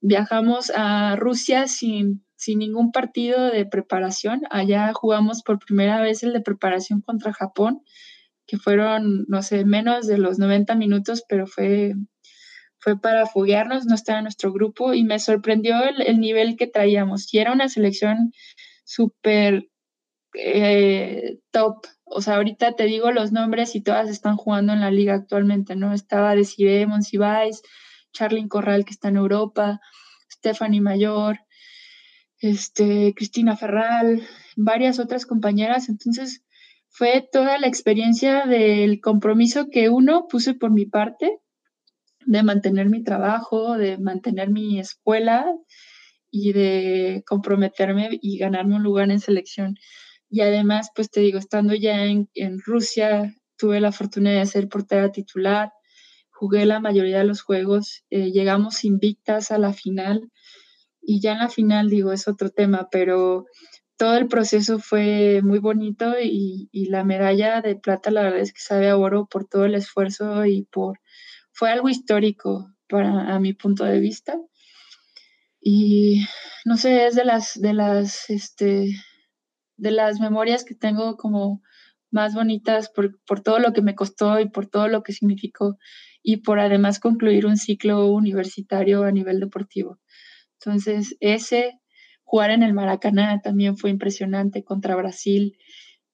viajamos 0.00 0.70
a 0.74 1.16
Rusia 1.16 1.66
sin, 1.66 2.24
sin 2.36 2.58
ningún 2.58 2.92
partido 2.92 3.46
de 3.46 3.66
preparación. 3.66 4.42
Allá 4.50 4.92
jugamos 4.92 5.42
por 5.42 5.58
primera 5.58 6.00
vez 6.00 6.22
el 6.22 6.32
de 6.32 6.40
preparación 6.40 7.00
contra 7.00 7.32
Japón, 7.32 7.82
que 8.46 8.58
fueron, 8.58 9.24
no 9.28 9.42
sé, 9.42 9.64
menos 9.64 10.06
de 10.06 10.18
los 10.18 10.38
90 10.38 10.74
minutos, 10.74 11.24
pero 11.28 11.46
fue, 11.46 11.94
fue 12.78 13.00
para 13.00 13.26
foguearnos, 13.26 13.86
no 13.86 13.94
estaba 13.94 14.22
nuestro 14.22 14.52
grupo 14.52 14.94
y 14.94 15.04
me 15.04 15.18
sorprendió 15.18 15.76
el, 15.84 16.20
nivel 16.20 16.56
que 16.56 16.66
traíamos. 16.66 17.32
Y 17.32 17.38
era 17.38 17.52
una 17.52 17.68
selección 17.68 18.32
súper 18.84 19.68
eh, 20.34 21.38
top. 21.50 21.86
O 22.10 22.20
sea, 22.20 22.36
ahorita 22.36 22.72
te 22.72 22.84
digo 22.84 23.10
los 23.12 23.32
nombres 23.32 23.74
y 23.74 23.80
todas 23.80 24.08
están 24.08 24.36
jugando 24.36 24.72
en 24.72 24.80
la 24.80 24.90
liga 24.90 25.14
actualmente, 25.14 25.76
¿no? 25.76 25.92
Estaba 25.92 26.34
Desiree 26.34 26.86
Monsiváis, 26.86 27.62
Charlyn 28.12 28.48
Corral, 28.48 28.84
que 28.84 28.92
está 28.92 29.08
en 29.08 29.16
Europa, 29.16 29.80
Stephanie 30.30 30.80
Mayor, 30.80 31.40
este, 32.40 33.14
Cristina 33.14 33.56
Ferral, 33.56 34.22
varias 34.56 34.98
otras 34.98 35.26
compañeras. 35.26 35.88
Entonces, 35.88 36.44
fue 36.88 37.28
toda 37.30 37.58
la 37.58 37.66
experiencia 37.66 38.46
del 38.46 39.00
compromiso 39.00 39.68
que 39.70 39.88
uno 39.88 40.26
puse 40.28 40.54
por 40.54 40.70
mi 40.70 40.86
parte 40.86 41.40
de 42.26 42.42
mantener 42.42 42.88
mi 42.88 43.02
trabajo, 43.02 43.76
de 43.78 43.98
mantener 43.98 44.50
mi 44.50 44.78
escuela 44.78 45.46
y 46.30 46.52
de 46.52 47.22
comprometerme 47.26 48.18
y 48.20 48.38
ganarme 48.38 48.76
un 48.76 48.82
lugar 48.82 49.10
en 49.10 49.20
selección. 49.20 49.76
Y 50.30 50.42
además, 50.42 50.90
pues 50.94 51.10
te 51.10 51.20
digo, 51.20 51.38
estando 51.38 51.74
ya 51.74 52.04
en, 52.04 52.28
en 52.34 52.60
Rusia, 52.60 53.34
tuve 53.56 53.80
la 53.80 53.92
fortuna 53.92 54.30
de 54.30 54.46
ser 54.46 54.68
portera 54.68 55.12
titular, 55.12 55.72
jugué 56.30 56.64
la 56.64 56.80
mayoría 56.80 57.18
de 57.18 57.24
los 57.24 57.42
juegos, 57.42 58.04
eh, 58.10 58.30
llegamos 58.30 58.84
invictas 58.84 59.50
a 59.50 59.58
la 59.58 59.72
final 59.72 60.30
y 61.02 61.20
ya 61.20 61.32
en 61.32 61.38
la 61.38 61.48
final 61.48 61.90
digo 61.90 62.12
es 62.12 62.28
otro 62.28 62.50
tema, 62.50 62.88
pero 62.90 63.46
todo 63.96 64.16
el 64.16 64.28
proceso 64.28 64.78
fue 64.78 65.40
muy 65.42 65.58
bonito 65.58 66.14
y, 66.22 66.68
la 66.90 67.02
medalla 67.04 67.60
de 67.60 67.74
plata 67.74 68.10
la 68.10 68.22
verdad 68.22 68.40
es 68.40 68.52
que 68.52 68.60
sabe 68.60 68.88
a 68.88 68.96
oro 68.96 69.26
por 69.26 69.46
todo 69.46 69.64
el 69.64 69.74
esfuerzo 69.74 70.46
y 70.46 70.62
por 70.62 71.00
fue 71.52 71.70
algo 71.70 71.88
histórico 71.88 72.72
para 72.88 73.34
a 73.34 73.40
mi 73.40 73.52
punto 73.52 73.84
de 73.84 73.98
vista. 73.98 74.38
Y 75.60 76.24
no 76.64 76.76
sé 76.76 77.06
es 77.06 77.16
de 77.16 77.24
las 77.24 77.60
de 77.60 77.74
las 77.74 78.30
este 78.30 78.90
de 79.78 79.92
las 79.92 80.20
memorias 80.20 80.64
que 80.64 80.74
tengo 80.74 81.16
como 81.16 81.62
más 82.10 82.34
bonitas 82.34 82.90
por, 82.90 83.18
por 83.24 83.40
todo 83.40 83.58
lo 83.58 83.72
que 83.72 83.82
me 83.82 83.94
costó 83.94 84.40
y 84.40 84.48
por 84.48 84.66
todo 84.66 84.88
lo 84.88 85.02
que 85.02 85.12
significó 85.12 85.78
y 86.22 86.38
por 86.38 86.58
además 86.58 87.00
concluir 87.00 87.46
un 87.46 87.56
ciclo 87.56 88.06
universitario 88.06 89.04
a 89.04 89.12
nivel 89.12 89.40
deportivo. 89.40 89.98
Entonces, 90.60 91.16
ese 91.20 91.80
jugar 92.24 92.50
en 92.50 92.62
el 92.62 92.74
Maracaná 92.74 93.40
también 93.40 93.76
fue 93.78 93.90
impresionante 93.90 94.64
contra 94.64 94.96
Brasil, 94.96 95.56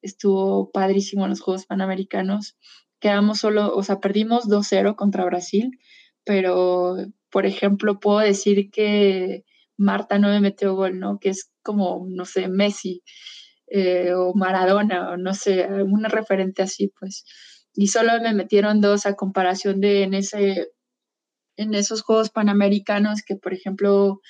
estuvo 0.03 0.70
padrísimo 0.70 1.24
en 1.24 1.31
los 1.31 1.40
Juegos 1.40 1.66
Panamericanos. 1.66 2.57
Quedamos 3.00 3.38
solo, 3.38 3.74
o 3.74 3.83
sea, 3.83 4.00
perdimos 4.00 4.48
2-0 4.48 4.94
contra 4.96 5.24
Brasil, 5.24 5.79
pero, 6.24 6.96
por 7.31 7.46
ejemplo, 7.46 7.98
puedo 7.98 8.18
decir 8.18 8.70
que 8.70 9.44
Marta 9.77 10.18
no 10.18 10.29
me 10.29 10.40
metió 10.40 10.74
gol, 10.74 11.00
¿no? 11.00 11.18
Que 11.18 11.31
es 11.31 11.50
como, 11.62 12.07
no 12.09 12.24
sé, 12.27 12.48
Messi 12.48 13.03
eh, 13.77 14.15
o 14.15 14.33
Maradona, 14.35 15.11
o 15.11 15.17
no 15.17 15.35
sé, 15.35 15.65
alguna 15.65 16.09
referente 16.09 16.63
así, 16.63 16.93
pues. 17.01 17.25
Y 17.75 17.89
solo 17.89 18.13
me 18.23 18.33
metieron 18.33 18.81
dos 18.81 19.05
a 19.05 19.15
comparación 19.17 19.81
de 19.81 20.05
en, 20.05 20.15
ese, 20.15 20.69
en 21.57 21.75
esos 21.75 22.03
Juegos 22.03 22.31
Panamericanos 22.31 23.23
que, 23.27 23.35
por 23.37 23.53
ejemplo, 23.53 24.21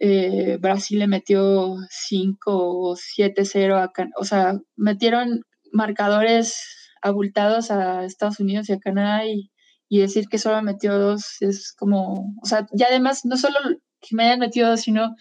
eh, 0.00 0.58
Brasil 0.60 0.98
le 0.98 1.06
metió 1.08 1.76
5 1.90 2.90
o 2.90 2.96
7-0 2.96 3.82
acá, 3.82 4.08
o 4.18 4.24
sea, 4.24 4.60
metieron 4.76 5.44
marcadores 5.72 6.90
abultados 7.02 7.70
a 7.70 8.04
Estados 8.04 8.38
Unidos 8.40 8.68
y 8.68 8.74
a 8.74 8.80
Canadá 8.80 9.26
y, 9.26 9.50
y 9.88 10.00
decir 10.00 10.28
que 10.28 10.38
solo 10.38 10.62
metió 10.62 10.98
dos 10.98 11.40
es 11.40 11.72
como, 11.72 12.34
o 12.42 12.46
sea, 12.46 12.66
y 12.72 12.82
además 12.82 13.24
no 13.24 13.38
solo 13.38 13.56
que 14.00 14.14
me 14.16 14.24
hayan 14.24 14.40
metido 14.40 14.70
dos, 14.70 14.82
sino, 14.82 15.16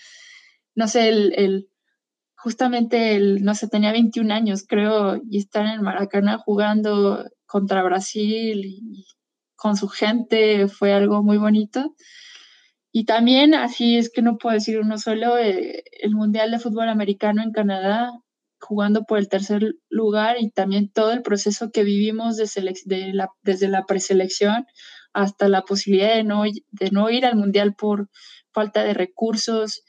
no 0.75 0.87
sé, 0.89 1.09
el 1.09 1.69
justamente, 2.37 3.15
el, 3.15 3.43
no 3.43 3.55
sé, 3.55 3.67
tenía 3.67 3.91
21 3.91 4.31
años, 4.31 4.65
creo, 4.67 5.19
y 5.29 5.39
estar 5.39 5.65
en 5.65 5.81
Maracaná 5.81 6.37
jugando 6.37 7.25
contra 7.45 7.83
Brasil 7.83 8.63
y 8.65 9.05
con 9.55 9.75
su 9.75 9.87
gente 9.89 10.67
fue 10.67 10.93
algo 10.93 11.23
muy 11.23 11.37
bonito. 11.37 11.95
y 12.91 13.05
también, 13.05 13.53
así 13.55 13.97
es 13.97 14.09
que 14.11 14.21
no 14.21 14.37
puedo 14.37 14.55
decir 14.55 14.79
uno 14.79 14.97
solo, 14.97 15.37
eh, 15.37 15.83
el 16.01 16.15
Mundial 16.15 16.51
de 16.51 16.59
Fútbol 16.59 16.89
Americano 16.89 17.43
en 17.43 17.51
Canadá, 17.51 18.11
jugando 18.59 19.03
por 19.05 19.19
el 19.19 19.29
tercer 19.29 19.75
lugar 19.89 20.37
y 20.39 20.51
también 20.51 20.89
todo 20.91 21.11
el 21.13 21.21
proceso 21.21 21.71
que 21.71 21.83
vivimos 21.83 22.37
de 22.37 22.47
de 22.85 23.13
la, 23.13 23.29
desde 23.43 23.67
la 23.69 23.85
preselección 23.85 24.65
hasta 25.13 25.49
la 25.49 25.63
posibilidad 25.63 26.15
de 26.15 26.23
no, 26.23 26.43
de 26.43 26.91
no 26.91 27.09
ir 27.09 27.25
al 27.25 27.35
Mundial 27.35 27.75
por 27.75 28.09
falta 28.51 28.83
de 28.83 28.93
recursos 28.93 29.83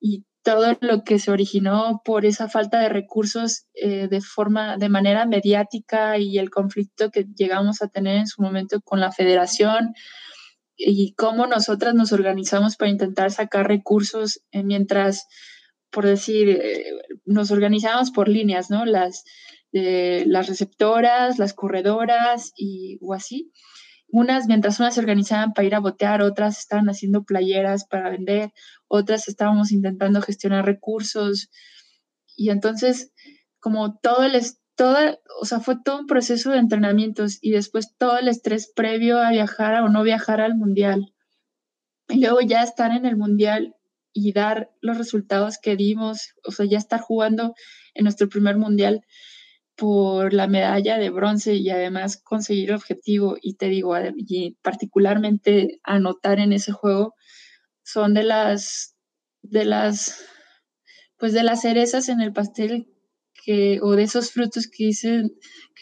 y 0.00 0.24
todo 0.44 0.76
lo 0.80 1.04
que 1.04 1.18
se 1.18 1.30
originó 1.30 2.02
por 2.04 2.26
esa 2.26 2.48
falta 2.48 2.78
de 2.78 2.90
recursos 2.90 3.64
eh, 3.72 4.08
de 4.08 4.20
forma, 4.20 4.76
de 4.76 4.90
manera 4.90 5.24
mediática 5.24 6.18
y 6.18 6.38
el 6.38 6.50
conflicto 6.50 7.10
que 7.10 7.24
llegamos 7.34 7.80
a 7.80 7.88
tener 7.88 8.18
en 8.18 8.26
su 8.26 8.42
momento 8.42 8.80
con 8.82 9.00
la 9.00 9.10
federación 9.10 9.94
y 10.76 11.14
cómo 11.14 11.46
nosotras 11.46 11.94
nos 11.94 12.12
organizamos 12.12 12.76
para 12.76 12.90
intentar 12.90 13.30
sacar 13.30 13.66
recursos 13.66 14.42
eh, 14.52 14.62
mientras, 14.62 15.26
por 15.90 16.04
decir, 16.04 16.50
eh, 16.50 16.92
nos 17.24 17.50
organizamos 17.50 18.10
por 18.10 18.28
líneas, 18.28 18.70
¿no? 18.70 18.84
Las, 18.84 19.24
las 19.72 20.46
receptoras, 20.46 21.40
las 21.40 21.52
corredoras 21.52 22.52
y 22.56 22.98
o 23.00 23.12
así. 23.12 23.50
Unas, 24.08 24.46
mientras 24.46 24.78
unas 24.80 24.94
se 24.94 25.00
organizaban 25.00 25.52
para 25.52 25.66
ir 25.66 25.74
a 25.74 25.80
botear, 25.80 26.22
otras 26.22 26.58
estaban 26.58 26.88
haciendo 26.88 27.24
playeras 27.24 27.84
para 27.84 28.10
vender, 28.10 28.52
otras 28.86 29.28
estábamos 29.28 29.72
intentando 29.72 30.22
gestionar 30.22 30.64
recursos. 30.64 31.50
Y 32.36 32.50
entonces, 32.50 33.12
como 33.58 33.98
todo 33.98 34.22
el, 34.24 34.40
toda, 34.76 35.18
o 35.40 35.44
sea, 35.44 35.60
fue 35.60 35.76
todo 35.82 36.00
un 36.00 36.06
proceso 36.06 36.50
de 36.50 36.58
entrenamientos 36.58 37.38
y 37.40 37.50
después 37.50 37.96
todo 37.96 38.18
el 38.18 38.28
estrés 38.28 38.72
previo 38.74 39.18
a 39.18 39.30
viajar 39.30 39.82
o 39.82 39.88
no 39.88 40.02
viajar 40.02 40.40
al 40.40 40.54
mundial. 40.54 41.14
Y 42.08 42.20
luego 42.20 42.40
ya 42.40 42.62
estar 42.62 42.92
en 42.92 43.06
el 43.06 43.16
mundial 43.16 43.74
y 44.12 44.32
dar 44.32 44.70
los 44.80 44.96
resultados 44.96 45.58
que 45.58 45.76
dimos, 45.76 46.34
o 46.44 46.52
sea, 46.52 46.66
ya 46.66 46.78
estar 46.78 47.00
jugando 47.00 47.54
en 47.94 48.04
nuestro 48.04 48.28
primer 48.28 48.56
mundial 48.56 49.04
por 49.76 50.32
la 50.32 50.46
medalla 50.46 50.98
de 50.98 51.10
bronce 51.10 51.54
y 51.54 51.70
además 51.70 52.16
conseguir 52.16 52.70
el 52.70 52.76
objetivo 52.76 53.36
y 53.40 53.54
te 53.54 53.68
digo, 53.68 53.94
y 54.16 54.56
particularmente 54.62 55.80
anotar 55.82 56.38
en 56.38 56.52
ese 56.52 56.72
juego 56.72 57.14
son 57.82 58.14
de 58.14 58.22
las 58.24 58.96
de 59.42 59.64
las 59.64 60.24
pues 61.18 61.32
de 61.32 61.42
las 61.42 61.62
cerezas 61.62 62.08
en 62.08 62.20
el 62.20 62.32
pastel 62.32 62.88
que 63.44 63.80
o 63.82 63.92
de 63.92 64.04
esos 64.04 64.30
frutos 64.32 64.68
que 64.68 64.86
dicen 64.86 65.32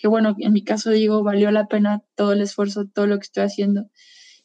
que 0.01 0.09
bueno, 0.09 0.35
en 0.39 0.53
mi 0.53 0.65
caso 0.65 0.91
digo, 0.91 1.23
valió 1.23 1.51
la 1.51 1.67
pena 1.67 2.03
todo 2.17 2.33
el 2.33 2.41
esfuerzo, 2.41 2.87
todo 2.93 3.07
lo 3.07 3.19
que 3.19 3.25
estoy 3.25 3.45
haciendo. 3.45 3.89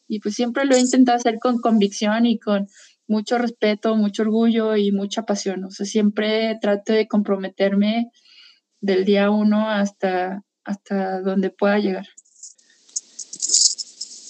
Y 0.06 0.20
pues 0.20 0.34
siempre 0.36 0.64
lo 0.64 0.74
he 0.76 0.80
intentado 0.80 1.18
hacer 1.18 1.38
con 1.40 1.58
convicción 1.58 2.26
y 2.26 2.38
con 2.38 2.68
mucho 3.08 3.38
respeto, 3.38 3.96
mucho 3.96 4.22
orgullo 4.22 4.76
y 4.76 4.92
mucha 4.92 5.24
pasión. 5.24 5.64
O 5.64 5.70
sea, 5.70 5.86
siempre 5.86 6.56
trato 6.60 6.92
de 6.92 7.08
comprometerme 7.08 8.10
del 8.80 9.04
día 9.04 9.30
uno 9.30 9.68
hasta, 9.70 10.42
hasta 10.64 11.20
donde 11.20 11.50
pueda 11.50 11.78
llegar. 11.78 12.06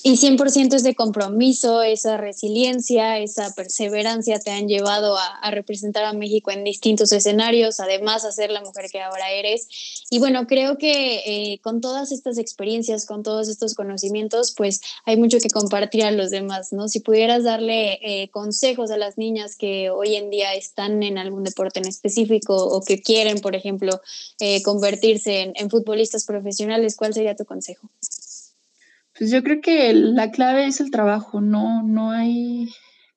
Y 0.08 0.16
100% 0.16 0.72
ese 0.72 0.94
compromiso, 0.94 1.82
esa 1.82 2.16
resiliencia, 2.16 3.18
esa 3.18 3.52
perseverancia 3.54 4.38
te 4.38 4.50
han 4.50 4.66
llevado 4.66 5.18
a, 5.18 5.50
representar 5.50 6.04
a 6.04 6.14
México 6.14 6.50
en 6.50 6.64
distintos 6.64 7.12
escenarios, 7.12 7.78
además 7.78 8.24
a 8.24 8.32
ser 8.32 8.50
la 8.50 8.62
mujer 8.62 8.86
que 8.90 9.02
ahora 9.02 9.30
eres. 9.32 9.68
Y 10.08 10.18
bueno, 10.18 10.46
creo 10.46 10.78
que 10.78 11.16
eh, 11.26 11.60
con 11.60 11.82
todas 11.82 12.10
estas 12.10 12.38
experiencias, 12.38 13.04
con 13.04 13.22
todos 13.22 13.50
estos 13.50 13.74
conocimientos, 13.74 14.54
pues 14.56 14.80
hay 15.04 15.18
mucho 15.18 15.40
que 15.40 15.50
compartir 15.50 16.04
a 16.04 16.10
los 16.10 16.30
demás, 16.30 16.72
¿no? 16.72 16.88
Si 16.88 17.00
pudieras 17.00 17.44
darle 17.44 17.98
eh, 18.00 18.30
consejos 18.30 18.90
a 18.90 18.96
las 18.96 19.18
niñas 19.18 19.56
que 19.56 19.90
hoy 19.90 20.16
en 20.16 20.30
día 20.30 20.54
están 20.54 21.02
en 21.02 21.18
algún 21.18 21.44
deporte 21.44 21.80
en 21.80 21.86
específico 21.86 22.56
o 22.56 22.80
que 22.80 23.02
quieren, 23.02 23.42
por 23.42 23.54
ejemplo, 23.54 24.00
eh, 24.40 24.62
convertirse 24.62 25.52
en 25.54 25.68
futbolistas 25.68 26.24
profesionales, 26.24 26.96
¿cuál 26.96 27.12
sería 27.12 27.36
tu 27.36 27.44
consejo? 27.44 27.90
Pues 29.18 29.32
yo 29.32 29.42
creo 29.42 29.60
que 29.60 29.92
la 29.94 30.30
clave 30.30 30.66
es 30.66 30.80
el 30.80 30.92
trabajo, 30.92 31.40
no, 31.40 31.82
no 31.82 32.12
hay, 32.12 32.68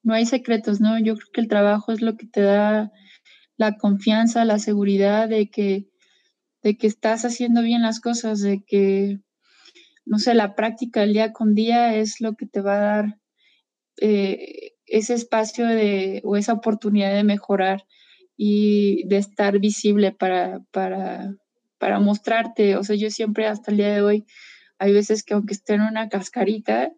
no 0.02 0.16
hay 0.16 0.26
secretos, 0.26 0.82
¿no? 0.82 0.98
Yo 0.98 1.16
creo 1.16 1.28
que 1.32 1.42
el 1.42 1.48
trabajo 1.48 1.92
es 1.92 2.02
lo 2.02 2.18
que 2.18 2.26
te 2.26 2.42
da 2.42 2.92
la 3.56 3.78
confianza, 3.78 4.44
la 4.44 4.58
seguridad 4.58 5.30
de 5.30 5.52
que, 5.52 5.86
de 6.64 6.76
que 6.76 6.88
estás 6.88 7.24
haciendo 7.24 7.62
bien 7.62 7.84
las 7.84 8.00
cosas, 8.00 8.42
de 8.42 8.64
que, 8.66 9.20
no 10.04 10.18
sé, 10.18 10.34
la 10.34 10.56
práctica 10.56 11.04
el 11.04 11.14
día 11.14 11.34
con 11.34 11.54
día 11.54 11.96
es 11.96 12.20
lo 12.20 12.34
que 12.34 12.48
te 12.48 12.62
va 12.62 12.76
a 12.78 12.80
dar 12.80 13.20
eh, 14.02 14.72
ese 14.88 15.14
espacio 15.14 15.68
de, 15.68 16.22
o 16.26 16.36
esa 16.36 16.54
oportunidad 16.54 17.14
de 17.14 17.24
mejorar 17.24 17.86
y 18.36 19.08
de 19.08 19.18
estar 19.18 19.60
visible 19.60 20.12
para, 20.14 20.62
para, 20.72 21.36
para 21.78 22.00
mostrarte. 22.00 22.76
O 22.76 22.84
sea, 22.84 22.96
yo 22.96 23.12
siempre 23.12 23.46
hasta 23.46 23.70
el 23.70 23.78
día 23.78 23.94
de 23.94 24.02
hoy 24.02 24.26
hay 24.82 24.94
veces 24.94 25.24
que 25.24 25.36
aunque 25.36 25.54
esté 25.54 25.76
en 25.76 25.82
una 25.82 26.10
cascarita 26.10 26.92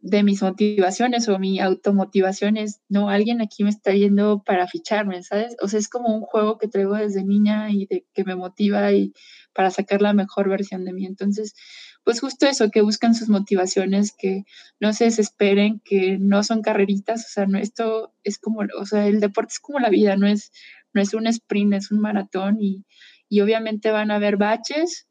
de 0.00 0.24
mis 0.24 0.42
motivaciones 0.42 1.28
o 1.28 1.38
mi 1.38 1.60
automotivación 1.60 2.56
es, 2.56 2.80
no, 2.88 3.08
alguien 3.10 3.40
aquí 3.40 3.62
me 3.62 3.70
está 3.70 3.92
yendo 3.92 4.42
para 4.44 4.66
ficharme, 4.66 5.22
¿sabes? 5.22 5.54
O 5.62 5.68
sea, 5.68 5.78
es 5.78 5.88
como 5.88 6.12
un 6.12 6.22
juego 6.22 6.58
que 6.58 6.66
traigo 6.66 6.96
desde 6.96 7.22
niña 7.22 7.70
y 7.70 7.86
de, 7.86 8.04
que 8.12 8.24
me 8.24 8.34
motiva 8.34 8.92
y 8.92 9.12
para 9.52 9.70
sacar 9.70 10.02
la 10.02 10.14
mejor 10.14 10.48
versión 10.48 10.84
de 10.84 10.92
mí. 10.92 11.06
Entonces, 11.06 11.54
pues 12.02 12.20
justo 12.20 12.46
eso, 12.48 12.72
que 12.72 12.82
buscan 12.82 13.14
sus 13.14 13.28
motivaciones, 13.28 14.12
que 14.12 14.42
no 14.80 14.92
se 14.92 15.04
desesperen, 15.04 15.80
que 15.84 16.18
no 16.18 16.42
son 16.42 16.60
carreritas, 16.60 17.24
o 17.24 17.28
sea, 17.28 17.46
no, 17.46 17.58
esto 17.58 18.12
es 18.24 18.38
como, 18.38 18.62
o 18.76 18.84
sea, 18.84 19.06
el 19.06 19.20
deporte 19.20 19.52
es 19.52 19.60
como 19.60 19.78
la 19.78 19.90
vida, 19.90 20.16
no 20.16 20.26
es, 20.26 20.50
no 20.92 21.00
es 21.00 21.14
un 21.14 21.28
sprint, 21.28 21.74
es 21.74 21.92
un 21.92 22.00
maratón 22.00 22.60
y, 22.60 22.84
y 23.28 23.42
obviamente 23.42 23.92
van 23.92 24.10
a 24.10 24.16
haber 24.16 24.36
baches, 24.36 25.06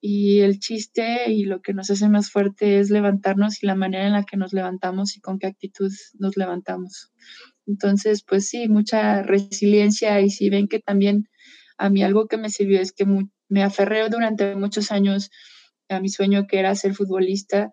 y 0.00 0.40
el 0.40 0.58
chiste 0.58 1.30
y 1.30 1.44
lo 1.44 1.60
que 1.60 1.74
nos 1.74 1.90
hace 1.90 2.08
más 2.08 2.30
fuerte 2.30 2.78
es 2.78 2.90
levantarnos 2.90 3.62
y 3.62 3.66
la 3.66 3.74
manera 3.74 4.06
en 4.06 4.12
la 4.12 4.24
que 4.24 4.36
nos 4.36 4.52
levantamos 4.52 5.16
y 5.16 5.20
con 5.20 5.38
qué 5.38 5.46
actitud 5.46 5.92
nos 6.18 6.36
levantamos. 6.36 7.12
Entonces, 7.66 8.22
pues 8.22 8.48
sí, 8.48 8.68
mucha 8.68 9.22
resiliencia 9.22 10.20
y 10.20 10.30
si 10.30 10.48
ven 10.48 10.68
que 10.68 10.80
también 10.80 11.28
a 11.76 11.90
mí 11.90 12.02
algo 12.02 12.28
que 12.28 12.38
me 12.38 12.50
sirvió 12.50 12.80
es 12.80 12.92
que 12.92 13.06
me 13.48 13.62
aferré 13.62 14.08
durante 14.08 14.54
muchos 14.56 14.90
años 14.90 15.30
a 15.88 16.00
mi 16.00 16.08
sueño 16.08 16.46
que 16.46 16.58
era 16.58 16.74
ser 16.74 16.94
futbolista 16.94 17.72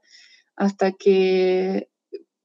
hasta 0.55 0.91
que 0.91 1.89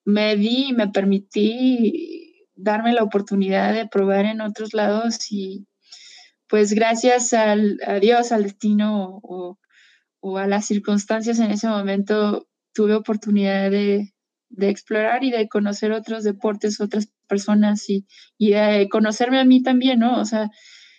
me 0.04 0.36
di 0.36 0.68
y 0.68 0.72
me 0.72 0.88
permití 0.88 2.46
darme 2.54 2.92
la 2.92 3.02
oportunidad 3.02 3.72
de 3.72 3.88
probar 3.88 4.26
en 4.26 4.40
otros 4.40 4.74
lados 4.74 5.30
y 5.30 5.66
pues 6.48 6.74
gracias 6.74 7.32
al, 7.32 7.80
a 7.86 7.94
Dios, 7.94 8.30
al 8.30 8.42
destino 8.42 9.20
o, 9.22 9.58
o 10.22 10.38
a 10.38 10.46
las 10.46 10.66
circunstancias 10.66 11.40
en 11.40 11.50
ese 11.50 11.68
momento 11.68 12.48
tuve 12.72 12.94
oportunidad 12.94 13.70
de, 13.70 14.14
explorar 14.60 15.24
y 15.24 15.30
de 15.30 15.48
conocer 15.48 15.92
otros 15.92 16.22
deportes, 16.24 16.80
otras 16.80 17.10
personas 17.26 17.90
y, 17.90 18.06
y, 18.38 18.52
de 18.52 18.88
conocerme 18.88 19.40
a 19.40 19.44
mí 19.44 19.62
también, 19.62 19.98
¿no? 19.98 20.20
O 20.20 20.24
sea, 20.24 20.50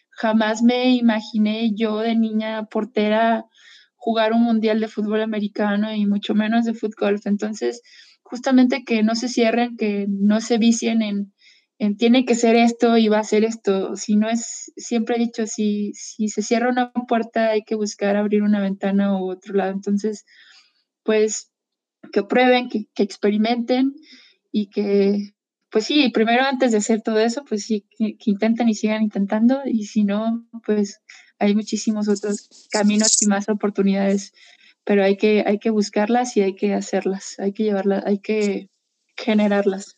jamás 0.10 0.62
me 0.62 0.92
imaginé 0.92 1.72
yo 1.74 2.00
de 2.00 2.16
niña 2.16 2.66
portera 2.66 3.46
jugar 3.96 4.34
un 4.34 4.44
mundial 4.44 4.82
de 4.82 4.90
fútbol 4.90 5.22
americano 5.22 5.94
y 5.94 6.06
mucho 6.06 6.36
menos 6.36 6.66
de 6.66 6.74
fútbol. 6.74 7.22
Entonces, 7.24 7.82
justamente 8.24 8.84
que 8.84 9.04
no 9.04 9.16
se 9.16 9.30
cierren, 9.30 9.78
que 9.78 10.06
no 10.10 10.42
se 10.42 10.58
vicien 10.58 11.02
en, 11.02 11.34
tiene 11.98 12.26
que 12.26 12.36
ser 12.36 12.56
esto 12.56 12.98
y 12.98 13.10
va 13.10 13.20
a 13.20 13.24
ser 13.24 13.44
esto. 13.44 13.96
Si 13.96 14.16
no 14.16 14.30
es, 14.30 14.72
siempre 14.78 15.16
he 15.16 15.20
dicho, 15.20 15.46
si, 15.48 15.92
si 15.94 16.30
se 16.30 16.42
cierra 16.42 16.70
una 16.70 16.92
puerta 16.92 17.50
hay 17.50 17.64
que 17.64 17.76
buscar 17.76 18.16
abrir 18.16 18.44
una 18.44 18.62
ventana 18.62 19.18
u 19.18 19.30
otro 19.30 19.54
lado. 19.56 19.72
Entonces, 19.72 20.26
pues 21.04 21.52
que 22.12 22.24
prueben, 22.24 22.70
que, 22.70 22.88
experimenten 22.98 23.96
y 24.52 24.70
que, 24.70 25.34
pues 25.70 25.86
sí, 25.86 26.10
primero 26.10 26.44
antes 26.44 26.72
de 26.72 26.78
hacer 26.78 27.02
todo 27.02 27.20
eso, 27.20 27.44
pues 27.48 27.66
sí, 27.66 27.86
que, 27.98 28.16
intenten 28.26 28.70
y 28.70 28.76
sigan 28.76 29.04
intentando 29.04 29.62
y 29.66 29.86
si 29.86 30.04
no, 30.04 30.48
pues 30.66 31.02
hay 31.40 31.56
muchísimos 31.56 32.08
otros 32.08 32.68
caminos 32.72 33.22
y 33.22 33.28
más 33.28 33.50
oportunidades, 33.50 34.34
pero 34.84 35.04
hay 35.04 35.18
que, 35.18 35.44
hay 35.46 35.60
que 35.60 35.70
buscarlas 35.70 36.38
y 36.38 36.42
hay 36.42 36.56
que 36.56 36.74
hacerlas, 36.74 37.36
hay 37.40 37.54
que 37.54 37.64
llevarlas, 37.64 38.06
hay 38.06 38.20
que 38.20 38.70
generarlas. 39.18 39.98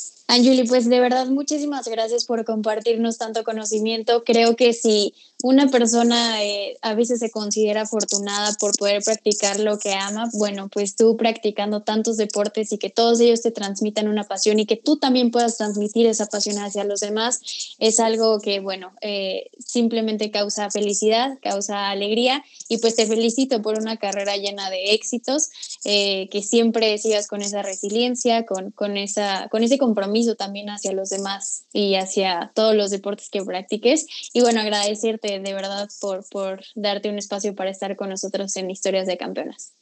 Anjuli, 0.31 0.63
pues 0.63 0.87
de 0.87 1.01
verdad 1.01 1.27
muchísimas 1.27 1.89
gracias 1.89 2.23
por 2.23 2.45
compartirnos 2.45 3.17
tanto 3.17 3.43
conocimiento. 3.43 4.23
Creo 4.23 4.55
que 4.55 4.71
si 4.71 5.13
una 5.43 5.67
persona 5.67 6.41
eh, 6.41 6.77
a 6.81 6.93
veces 6.93 7.19
se 7.19 7.29
considera 7.29 7.81
afortunada 7.81 8.53
por 8.57 8.77
poder 8.77 9.03
practicar 9.03 9.59
lo 9.59 9.77
que 9.77 9.91
ama, 9.93 10.29
bueno, 10.31 10.69
pues 10.69 10.95
tú 10.95 11.17
practicando 11.17 11.81
tantos 11.81 12.15
deportes 12.15 12.71
y 12.71 12.77
que 12.77 12.89
todos 12.89 13.19
ellos 13.19 13.41
te 13.41 13.51
transmitan 13.51 14.07
una 14.07 14.23
pasión 14.23 14.57
y 14.59 14.65
que 14.65 14.77
tú 14.77 14.95
también 14.95 15.31
puedas 15.31 15.57
transmitir 15.57 16.05
esa 16.05 16.27
pasión 16.27 16.59
hacia 16.59 16.85
los 16.85 17.01
demás, 17.01 17.75
es 17.77 17.99
algo 17.99 18.39
que, 18.39 18.61
bueno, 18.61 18.93
eh, 19.01 19.49
simplemente 19.59 20.31
causa 20.31 20.71
felicidad, 20.71 21.39
causa 21.41 21.89
alegría 21.89 22.41
y 22.69 22.77
pues 22.77 22.95
te 22.95 23.05
felicito 23.05 23.61
por 23.61 23.77
una 23.77 23.97
carrera 23.97 24.37
llena 24.37 24.69
de 24.69 24.93
éxitos, 24.93 25.49
eh, 25.83 26.29
que 26.31 26.41
siempre 26.41 26.97
sigas 26.99 27.27
con 27.27 27.41
esa 27.41 27.63
resiliencia, 27.63 28.45
con, 28.45 28.71
con, 28.71 28.95
esa, 28.95 29.49
con 29.49 29.63
ese 29.63 29.77
compromiso 29.77 30.20
también 30.35 30.69
hacia 30.69 30.93
los 30.93 31.09
demás 31.09 31.65
y 31.73 31.95
hacia 31.95 32.51
todos 32.55 32.75
los 32.75 32.91
deportes 32.91 33.29
que 33.29 33.43
practiques. 33.43 34.05
Y 34.33 34.41
bueno, 34.41 34.61
agradecerte 34.61 35.39
de 35.39 35.53
verdad 35.53 35.89
por, 35.99 36.27
por 36.29 36.63
darte 36.75 37.09
un 37.09 37.17
espacio 37.17 37.55
para 37.55 37.69
estar 37.69 37.95
con 37.95 38.09
nosotros 38.09 38.55
en 38.57 38.71
Historias 38.71 39.07
de 39.07 39.17
Campeonas. 39.17 39.73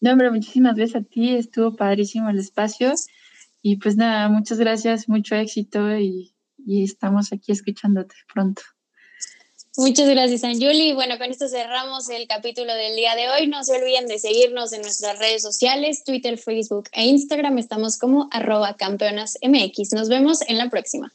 No, 0.00 0.12
hombre, 0.12 0.30
muchísimas 0.30 0.76
gracias 0.76 1.02
a 1.02 1.06
ti, 1.06 1.34
estuvo 1.34 1.76
padrísimo 1.76 2.28
el 2.28 2.38
espacio. 2.38 2.92
Y 3.62 3.76
pues 3.76 3.96
nada, 3.96 4.28
muchas 4.28 4.58
gracias, 4.58 5.08
mucho 5.08 5.34
éxito 5.36 5.96
y, 5.96 6.34
y 6.58 6.84
estamos 6.84 7.32
aquí 7.32 7.52
escuchándote 7.52 8.14
pronto. 8.32 8.62
Muchas 9.76 10.08
gracias, 10.08 10.44
Anjuli. 10.44 10.92
Bueno, 10.92 11.18
con 11.18 11.30
esto 11.30 11.48
cerramos 11.48 12.08
el 12.08 12.28
capítulo 12.28 12.72
del 12.74 12.94
día 12.94 13.16
de 13.16 13.28
hoy. 13.28 13.48
No 13.48 13.64
se 13.64 13.76
olviden 13.76 14.06
de 14.06 14.20
seguirnos 14.20 14.72
en 14.72 14.82
nuestras 14.82 15.18
redes 15.18 15.42
sociales, 15.42 16.04
Twitter, 16.04 16.38
Facebook 16.38 16.88
e 16.92 17.06
Instagram. 17.06 17.58
Estamos 17.58 17.98
como 17.98 18.28
arroba 18.30 18.76
campeonas 18.76 19.36
MX. 19.42 19.92
Nos 19.92 20.08
vemos 20.08 20.42
en 20.46 20.58
la 20.58 20.70
próxima. 20.70 21.12